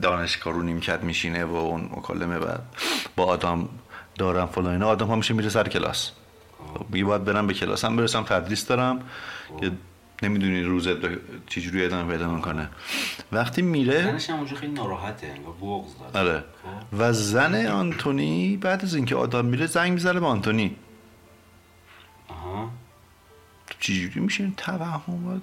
دانشگاه 0.02 0.54
رو 0.54 0.62
نیمکت 0.62 1.02
میشینه 1.02 1.44
و 1.44 1.54
اون 1.54 1.90
مکالمه 1.96 2.38
بعد 2.38 2.60
با 3.16 3.24
آدم 3.24 3.68
دارم 4.18 4.46
فلان 4.46 4.72
اینا 4.72 4.88
آدم 4.88 5.16
میشه 5.18 5.34
میره 5.34 5.48
سر 5.48 5.68
کلاس. 5.68 6.10
خب 6.74 6.86
میگه 6.90 7.04
باید 7.04 7.24
برم 7.24 7.46
به 7.46 7.54
کلاس. 7.54 7.84
هم 7.84 7.96
برسم 7.96 8.22
تدریس 8.22 8.66
دارم. 8.66 9.00
که 9.60 9.70
نمی‌دونی 10.24 10.62
روزت 10.62 10.96
چجوری 11.46 11.84
ادامه 11.84 12.12
پیدا 12.12 12.34
می‌کنه. 12.34 12.68
وقتی 13.32 13.62
میره 13.62 14.02
زنش 14.02 14.30
هم 14.30 14.36
اونجا 14.36 14.56
خیلی 14.56 14.72
ناراحته 14.72 15.34
بغض 15.60 15.90
داره. 16.12 16.30
آره. 16.30 16.38
خب. 16.40 16.98
و 16.98 17.12
زن 17.12 17.66
آنتونی 17.66 18.56
بعد 18.56 18.82
از 18.82 18.94
اینکه 18.94 19.16
آدم 19.16 19.44
میره 19.44 19.66
زنگ 19.66 19.92
می‌زنه 19.92 20.20
به 20.20 20.26
آنتونی. 20.26 20.76
آها. 22.28 22.70
چجوری 23.80 24.20
میشه 24.20 24.44
این 24.44 24.54
توهم؟ 24.56 25.42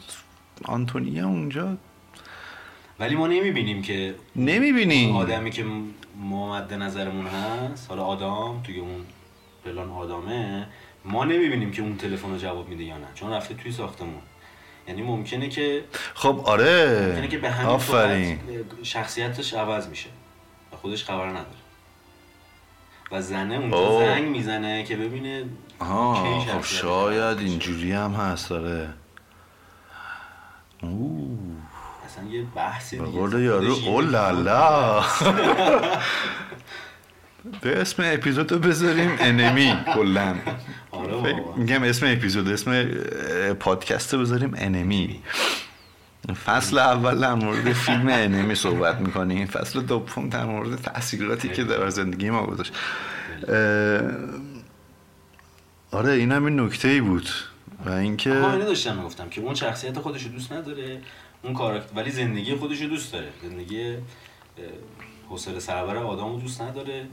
آنتونی 0.66 1.20
اونجا 1.20 1.78
ولی 3.00 3.16
ما 3.16 3.28
نمی‌بینیم 3.28 3.82
که 3.82 4.16
نمی‌بینی 4.36 5.06
اون 5.06 5.16
آدمی 5.16 5.52
که 5.52 5.66
ما 6.16 6.56
مد 6.56 6.74
نظرمون 6.74 7.28
هست 7.28 7.90
حالا 7.90 8.04
آدم 8.04 8.62
توی 8.64 8.80
اون 8.80 9.06
پلان 9.66 9.90
آدمه 9.90 10.68
ما 11.06 11.26
نمی‌بینیم 11.26 11.72
که 11.72 11.82
اون 11.82 11.98
تلفن 11.98 12.30
رو 12.30 12.38
جواب 12.38 12.70
میده 12.70 12.84
یا 12.84 12.98
نه 12.98 13.08
چون 13.16 13.32
رفته 13.32 13.54
توی 13.54 13.72
ساختمون. 13.72 14.22
یعنی 14.88 15.02
ممکنه 15.02 15.50
که 15.50 15.84
خب 16.14 16.42
آره. 16.46 17.06
ممکنه 17.08 17.28
که 17.28 17.38
به 17.38 17.52
همین 17.52 17.70
آفرین. 17.70 18.40
شخصیتش 18.84 19.54
عوض 19.54 19.88
میشه 19.88 20.10
و 20.74 20.76
خودش 20.76 21.04
خبر 21.04 21.30
نداره. 21.30 21.46
و 23.12 23.22
زنه 23.22 23.56
اونجا 23.56 23.78
اوه. 23.78 24.06
زنگ 24.06 24.28
می‌زنه 24.28 24.84
که 24.84 24.96
ببینه 24.96 25.44
کی 25.80 26.52
خب 26.52 26.64
شاید. 26.64 27.40
اینجوری 27.40 27.92
هم 27.92 28.12
هست 28.14 28.50
داره 28.50 28.90
اوه. 30.84 31.38
اصلا 32.06 32.24
یه 32.24 32.44
بحثی 32.56 32.98
به 32.98 33.06
دیگه 33.06 33.18
قول 33.20 33.42
یارو 33.42 33.64
یه 33.64 33.88
oh 33.88 34.02
là 34.02 34.52
là 34.52 35.02
به 37.62 37.82
اسم 37.82 38.04
اپیزود 38.06 38.52
رو 38.52 38.60
بذاریم 38.60 39.18
Enemy 39.20 39.74
بابا. 39.96 40.36
میگم 41.56 41.84
اسم 41.84 42.06
اپیزود 42.06 42.50
اسم 42.50 42.84
پادکست 43.54 44.16
بذاریم 44.16 44.54
Enemy. 44.56 45.20
فصل 46.46 46.78
اول 46.78 47.20
در 47.20 47.34
مورد 47.34 47.74
فیلم 47.74 48.08
Enemy 48.08 48.56
صحبت 48.56 49.02
می‌کنیم. 49.02 49.48
فصل 49.48 49.82
دوم 49.82 50.30
در 50.30 50.46
مورد 50.46 50.76
تاثیراتی 50.76 51.50
که 51.50 51.64
در 51.64 51.90
زندگی 51.90 52.30
ما 52.30 52.46
گذاشت. 52.46 52.74
آره 55.92 56.12
این 56.12 56.32
هم 56.32 56.46
این 56.46 56.60
نکته 56.60 56.88
ای 56.88 57.02
بود. 57.02 57.30
و 57.86 57.90
اینکه 57.92 58.34
آها 58.34 58.52
اینو 58.52 58.66
داشتم 58.66 58.98
می‌گفتم 58.98 59.30
که 59.30 59.42
اون 59.42 59.56
شخصیت 59.56 60.00
خودش 60.00 60.28
دوست 60.28 60.52
نداره 60.52 61.02
اون 61.44 61.54
کاراکتر 61.54 61.96
ولی 61.96 62.12
زندگی 62.12 62.56
خودش 62.56 62.82
دوست 62.82 63.14
داره. 63.14 63.30
زندگی 63.44 63.96
حوصله 65.30 65.60
سربر 65.60 65.98
آدم 65.98 66.34
رو 66.34 66.40
دوست 66.40 66.62
نداره. 66.62 67.06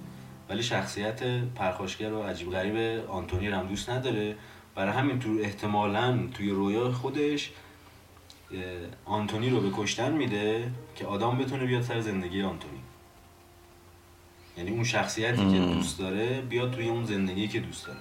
ولی 0.49 0.63
شخصیت 0.63 1.23
پرخاشگر 1.55 2.13
و 2.13 2.23
عجیب 2.23 2.53
غریب 2.53 3.05
آنتونی 3.11 3.49
رو 3.49 3.57
هم 3.57 3.67
دوست 3.67 3.91
نداره. 3.91 4.37
برای 4.75 4.93
همین 4.93 5.19
تو 5.19 5.39
احتمالا 5.41 6.29
توی 6.35 6.51
رویا 6.51 6.93
خودش 6.93 7.51
آنتونی 9.05 9.51
رو 9.51 9.61
به 9.61 9.71
کشتن 9.77 10.13
میده 10.13 10.71
که 10.97 11.07
آدم 11.07 11.39
بتونه 11.39 11.67
بیاد 11.67 11.83
سر 11.83 12.01
زندگی 12.01 12.43
آنتونی. 12.43 12.79
یعنی 14.57 14.71
اون 14.71 14.85
شخصیتی 14.85 15.51
که 15.51 15.59
دوست 15.59 15.99
داره 15.99 16.41
بیاد 16.41 16.71
توی 16.71 16.89
اون 16.89 17.05
زندگی 17.05 17.49
که 17.49 17.61
دوست 17.61 17.87
داره. 17.87 17.99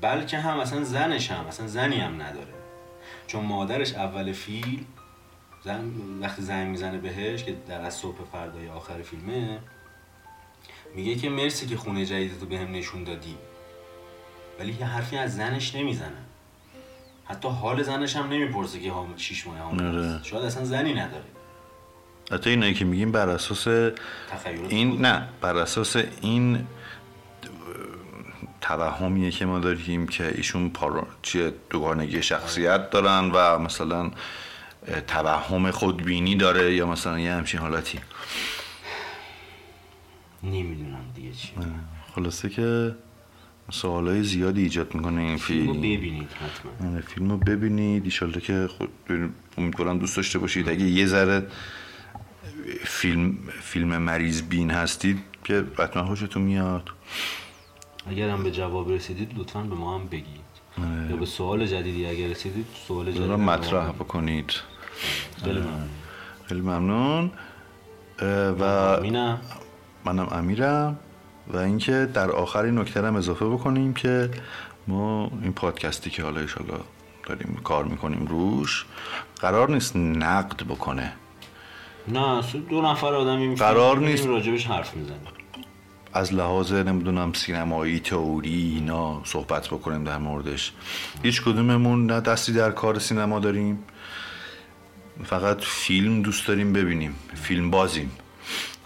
بلکه 0.00 0.38
هم 0.38 0.58
اصلا 0.58 0.84
زنش 0.84 1.30
هم 1.30 1.46
اصلا 1.46 1.66
زنی 1.66 1.96
هم 1.96 2.22
نداره. 2.22 2.54
چون 3.26 3.44
مادرش 3.44 3.94
اول 3.94 4.32
فیلم 4.32 4.84
زن 5.64 5.90
وقتی 6.20 6.42
زنگ 6.42 6.68
می‌زنه 6.68 6.98
بهش 6.98 7.44
که 7.44 7.56
در 7.68 7.80
از 7.80 7.94
صبح 7.94 8.24
فردای 8.32 8.68
آخر 8.68 9.02
فیلمه 9.02 9.58
میگه 10.94 11.14
که 11.14 11.30
مرسی 11.30 11.66
که 11.66 11.76
خونه 11.76 12.06
جدیدتو 12.06 12.46
بهم 12.46 12.72
نشون 12.72 13.04
دادی. 13.04 13.36
ولی 14.60 14.76
یه 14.80 14.86
حرفی 14.86 15.16
از 15.16 15.36
زنش 15.36 15.74
نمی‌زنه. 15.74 16.22
حتی 17.24 17.48
حال 17.48 17.82
زنش 17.82 18.16
هم 18.16 18.28
نمی‌پرسه 18.28 18.80
که 18.80 18.90
حامل 18.90 19.16
شیش 19.16 19.46
ماه 19.46 19.58
حامل 19.58 19.86
آره. 19.86 20.22
شاید 20.22 20.44
اصلا 20.44 20.64
زنی 20.64 20.94
نداره. 20.94 21.24
حتی 22.32 22.50
اینایی 22.50 22.74
که 22.74 22.84
میگیم 22.84 23.12
بر 23.12 23.28
اساس 23.28 23.68
این 24.68 25.00
نه 25.00 25.28
بر 25.40 25.56
اساس 25.56 25.96
این 26.20 26.66
توهمیه 28.60 29.30
که 29.30 29.46
ما 29.46 29.58
داریم 29.58 30.06
که 30.06 30.32
ایشون 30.36 30.70
پارا... 30.70 31.06
چیه 31.22 31.52
دوگانگی 31.70 32.22
شخصیت 32.22 32.90
دارن 32.90 33.30
و 33.34 33.58
مثلا 33.58 34.10
توهم 35.06 35.70
خودبینی 35.70 36.34
داره 36.34 36.74
یا 36.74 36.86
مثلا 36.86 37.18
یه 37.18 37.32
همچین 37.32 37.60
حالتی. 37.60 38.00
نمی‌دونم 40.42 41.04
دیگه 41.14 41.32
چی 41.32 41.48
خلاصه 42.14 42.48
که 42.48 42.96
سوالای 43.70 44.22
زیادی 44.22 44.62
ایجاد 44.62 44.94
می‌کنه 44.94 45.20
این 45.20 45.36
فیلمو 45.36 45.72
فیلم. 45.72 45.82
ببینید 45.82 46.28
حتما. 46.32 46.90
آره، 46.90 47.00
فیلم 47.00 47.30
رو 47.30 47.36
ببینید. 47.36 48.04
ایشالله 48.04 48.40
که 48.40 48.68
خود 48.68 48.88
امیدوارم 49.58 49.98
دوست 49.98 50.16
داشته 50.16 50.38
باشید. 50.38 50.68
اگه 50.68 50.84
یه 50.84 51.06
ذره 51.06 51.46
فیلم 52.84 53.38
فیلم 53.60 53.98
مریض 53.98 54.42
بین 54.42 54.70
هستید 54.70 55.18
که 55.44 55.64
حتما 55.78 56.06
خوشتون 56.06 56.42
میاد. 56.42 56.88
اگر 58.06 58.28
هم 58.28 58.42
به 58.42 58.50
جواب 58.50 58.90
رسیدید 58.90 59.38
لطفا 59.38 59.62
به 59.62 59.74
ما 59.74 59.98
هم 59.98 60.06
بگید. 60.06 60.50
یا 61.10 61.16
به 61.16 61.26
سوال 61.26 61.66
جدیدی 61.66 62.06
اگر 62.06 62.28
رسیدید 62.28 62.66
سوال 62.88 63.12
ما 63.26 63.36
مطرح. 63.36 63.88
بکنید. 63.88 64.52
خیلی 65.44 65.60
ممنون. 65.60 65.88
خیلی 66.46 66.60
ممنون. 66.60 67.30
و 68.60 69.00
منم 70.04 70.28
امیرم 70.32 70.98
و 71.48 71.56
اینکه 71.56 72.08
در 72.14 72.30
آخر 72.30 72.62
این 72.62 72.78
نکته 72.78 73.06
هم 73.06 73.16
اضافه 73.16 73.46
بکنیم 73.46 73.94
که 73.94 74.30
ما 74.88 75.30
این 75.42 75.52
پادکستی 75.52 76.10
که 76.10 76.22
حالا 76.22 76.40
ایشالا 76.40 76.80
داریم 77.26 77.60
کار 77.64 77.84
می‌کنیم 77.84 78.26
روش 78.26 78.86
قرار 79.40 79.70
نیست 79.70 79.96
نقد 79.96 80.62
بکنه. 80.62 81.12
نه 82.08 82.42
دو 82.70 82.82
نفر 82.82 83.14
آدمی 83.14 83.54
قرار 83.54 83.98
نیست. 83.98 84.26
راجبش 84.26 84.66
حرف 84.66 84.96
می‌زنیم. 84.96 85.20
از 86.12 86.34
لحاظ 86.34 86.72
نمی‌دونم 86.72 87.32
سینمایی 87.32 88.00
تئوری 88.00 88.72
اینا 88.74 89.20
صحبت 89.24 89.66
بکنیم 89.66 90.04
در 90.04 90.18
موردش. 90.18 90.72
هیچ 91.22 91.42
کدوممون 91.42 92.06
نه 92.06 92.20
دستی 92.20 92.52
در 92.52 92.70
کار 92.70 92.98
سینما 92.98 93.38
داریم. 93.38 93.78
فقط 95.24 95.60
فیلم 95.60 96.22
دوست 96.22 96.48
داریم 96.48 96.72
ببینیم 96.72 97.14
فیلم 97.34 97.70
بازیم. 97.70 98.10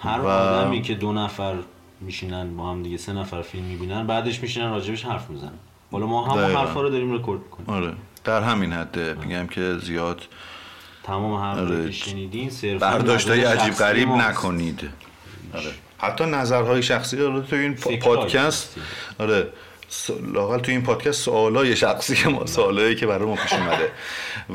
هر 0.05 0.21
و- 0.21 0.27
آدمی 0.27 0.83
که 0.83 0.95
دو 0.95 1.13
نفر 1.13 1.55
میشینن 2.01 2.57
با 2.57 2.71
هم 2.71 2.83
دیگه 2.83 2.97
سه 2.97 3.13
نفر 3.13 3.43
فیلم 3.43 3.65
می‌بینن 3.65 4.07
بعدش 4.07 4.41
میشینن 4.41 4.71
راجبش 4.71 5.05
حرف 5.05 5.31
می‌زنن 5.31 5.53
حالا 5.93 6.07
ما 6.07 6.25
هم. 6.25 6.57
حرفا 6.57 6.83
رو 6.83 6.91
داریم 6.91 7.15
رکورد 7.15 7.41
می‌کنیم 7.41 7.71
آره 7.71 7.93
در 8.25 8.43
همین 8.43 8.73
حده 8.73 9.15
میگم 9.15 9.47
که 9.47 9.79
زیاد 9.79 10.23
تمام 11.03 11.35
حرفا 11.43 11.61
آره. 11.61 11.87
که 11.87 11.93
شنیدین 11.93 12.51
صرفا 12.51 12.87
برداشتای 12.91 13.45
عجیب 13.45 13.75
غریب. 13.75 14.09
نکنید 14.09 14.91
آره. 15.55 15.71
حتی 15.99 16.25
نظرهای 16.25 16.83
شخصی 16.83 17.23
حالا 17.23 17.41
تو 17.41 17.57
این 17.57 17.75
پادکست. 17.75 18.77
آره 19.19 19.49
لاقل 20.33 20.59
تو 20.59 20.71
این 20.73 20.83
پادکست 20.83 21.23
سوالای 21.23 21.77
شخصی 21.77 22.15
که 22.17 22.29
ما 22.29 22.47
سوالایی 22.47 22.95
که 22.95 23.07
برای 23.07 23.29
ما 23.29 23.35
پیش 23.35 23.53
اومده 23.53 23.91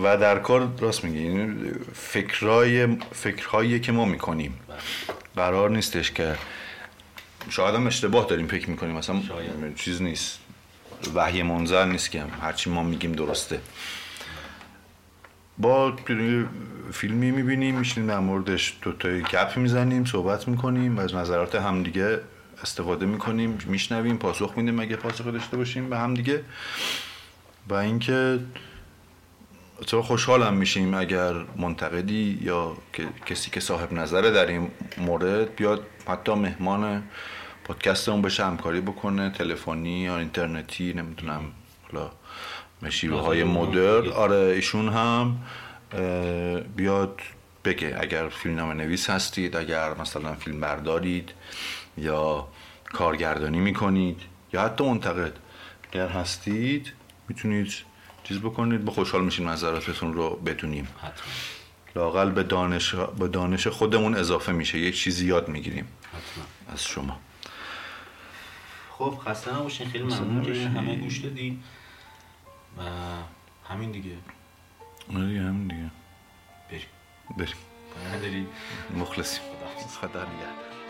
و 0.03 0.17
در 0.17 0.39
کار 0.39 0.67
راست 0.79 1.03
میگی 1.03 1.19
این 1.19 1.75
فکرای 1.93 2.87
فکرهایی 3.11 3.79
که 3.79 3.91
ما 3.91 4.05
می‌کنیم 4.05 4.59
قرار 5.35 5.69
نیستش 5.69 6.11
که 6.11 6.35
شاید 7.49 7.75
هم 7.75 7.87
اشتباه 7.87 8.25
داریم 8.25 8.47
فکر 8.47 8.69
می‌کنیم. 8.69 8.95
مثلا 8.95 9.21
شاید. 9.27 9.75
چیز 9.75 10.01
نیست. 10.01 10.39
وحی 11.15 11.43
منظر 11.43 11.85
نیست 11.85 12.11
که 12.11 12.23
هرچی 12.41 12.69
ما 12.69 12.83
میگیم 12.83 13.11
درسته. 13.11 13.61
با 15.57 15.93
فیلمی 16.91 17.31
می‌بینیم 17.31 17.75
میشینیم 17.79 18.09
در 18.09 18.19
موردش 18.19 18.77
دو 18.81 18.91
تا 18.91 19.09
گپ 19.09 19.57
می‌زنیم 19.57 20.05
صحبت 20.05 20.47
می‌کنیم 20.47 20.97
و 20.97 21.01
از 21.01 21.15
نظرات 21.15 21.55
همدیگه 21.55 22.19
استفاده 22.63 23.05
می‌کنیم 23.05 23.57
میشنویم 23.65 24.17
پاسخ 24.17 24.53
میدیم 24.57 24.79
اگه 24.79 24.95
پاسخ 24.95 25.25
داشته 25.25 25.57
باشیم 25.57 25.89
به 25.89 25.97
همدیگه. 25.97 26.43
و 27.69 27.73
اینکه 27.73 28.39
تو 29.87 30.01
خوشحالم 30.01 30.53
میشیم 30.53 30.93
اگر 30.93 31.33
منتقدی 31.55 32.39
یا 32.41 32.77
کسی 33.25 33.51
که 33.51 33.59
صاحب 33.59 33.93
نظره 33.93 34.31
در 34.31 34.45
این 34.45 34.71
مورد 34.97 35.55
بیاد 35.55 35.83
حتی 36.07 36.33
مهمان 36.33 37.03
پادکستمون 37.63 38.21
بشه 38.21 38.45
همکاری 38.45 38.81
بکنه 38.81 39.29
تلفنی 39.29 39.99
یا 39.99 40.17
اینترنتی 40.17 40.93
نمی‌دونم 40.93 41.41
حالا 41.91 42.11
شیوه 42.89 43.21
های 43.21 43.43
مدرن. 43.43 44.11
آره 44.11 44.35
ایشون 44.35 44.89
هم 44.89 45.37
بیاد 46.75 47.21
بگه 47.65 47.97
اگر 47.99 48.29
فیلمنامه 48.29 48.73
نویس 48.73 49.09
هستید 49.09 49.55
اگر 49.55 49.93
مثلا 50.01 50.35
فیلم 50.35 50.59
بردارید 50.59 51.31
یا 51.97 52.47
کارگردانی 52.93 53.59
می‌کنید 53.59 54.21
یا 54.53 54.61
حتی 54.61 54.83
منتقد 54.83 55.33
اگر 55.91 56.07
هستید 56.07 56.93
می‌تونید 57.29 57.73
چیز 58.29 58.39
بکنید 58.39 58.85
به 58.85 58.91
خوشحال 58.91 59.25
میشین 59.25 59.47
نظراتتون 59.47 60.13
رو 60.13 60.35
بدونیم 60.35 60.87
حتما. 60.97 61.11
لاقل 61.95 62.29
به 62.29 62.43
دانش 62.43 62.95
به 62.95 63.27
دانش 63.27 63.67
خودمون 63.67 64.15
اضافه 64.15 64.51
میشه. 64.51 64.77
یک 64.77 64.97
چیزی 64.97 65.27
یاد 65.27 65.47
می‌گیریم. 65.47 65.87
حتما. 66.07 66.73
از 66.73 66.83
شما. 66.83 67.19
خب 68.91 69.19
خسته 69.25 69.55
نباشین. 69.55 69.89
خیلی 69.89 70.03
ممنون. 70.03 70.53
که 70.53 70.69
همه 70.69 70.95
گوش 70.95 71.17
دادین. 71.17 71.63
و 72.77 72.81
همین 73.69 73.91
دیگه. 73.91 74.11
آره 75.15 75.27
دیگه 75.27 75.41
همین 75.41 75.67
دیگه. 75.67 75.91
بریم. 76.69 76.85
بریم. 77.37 77.55
پایان 77.95 78.21
داری 78.21 78.47
مخلصیم. 78.97 79.41
خداحافظ 79.41 79.97
خدا 79.97 80.23
نگهدار. 80.23 80.88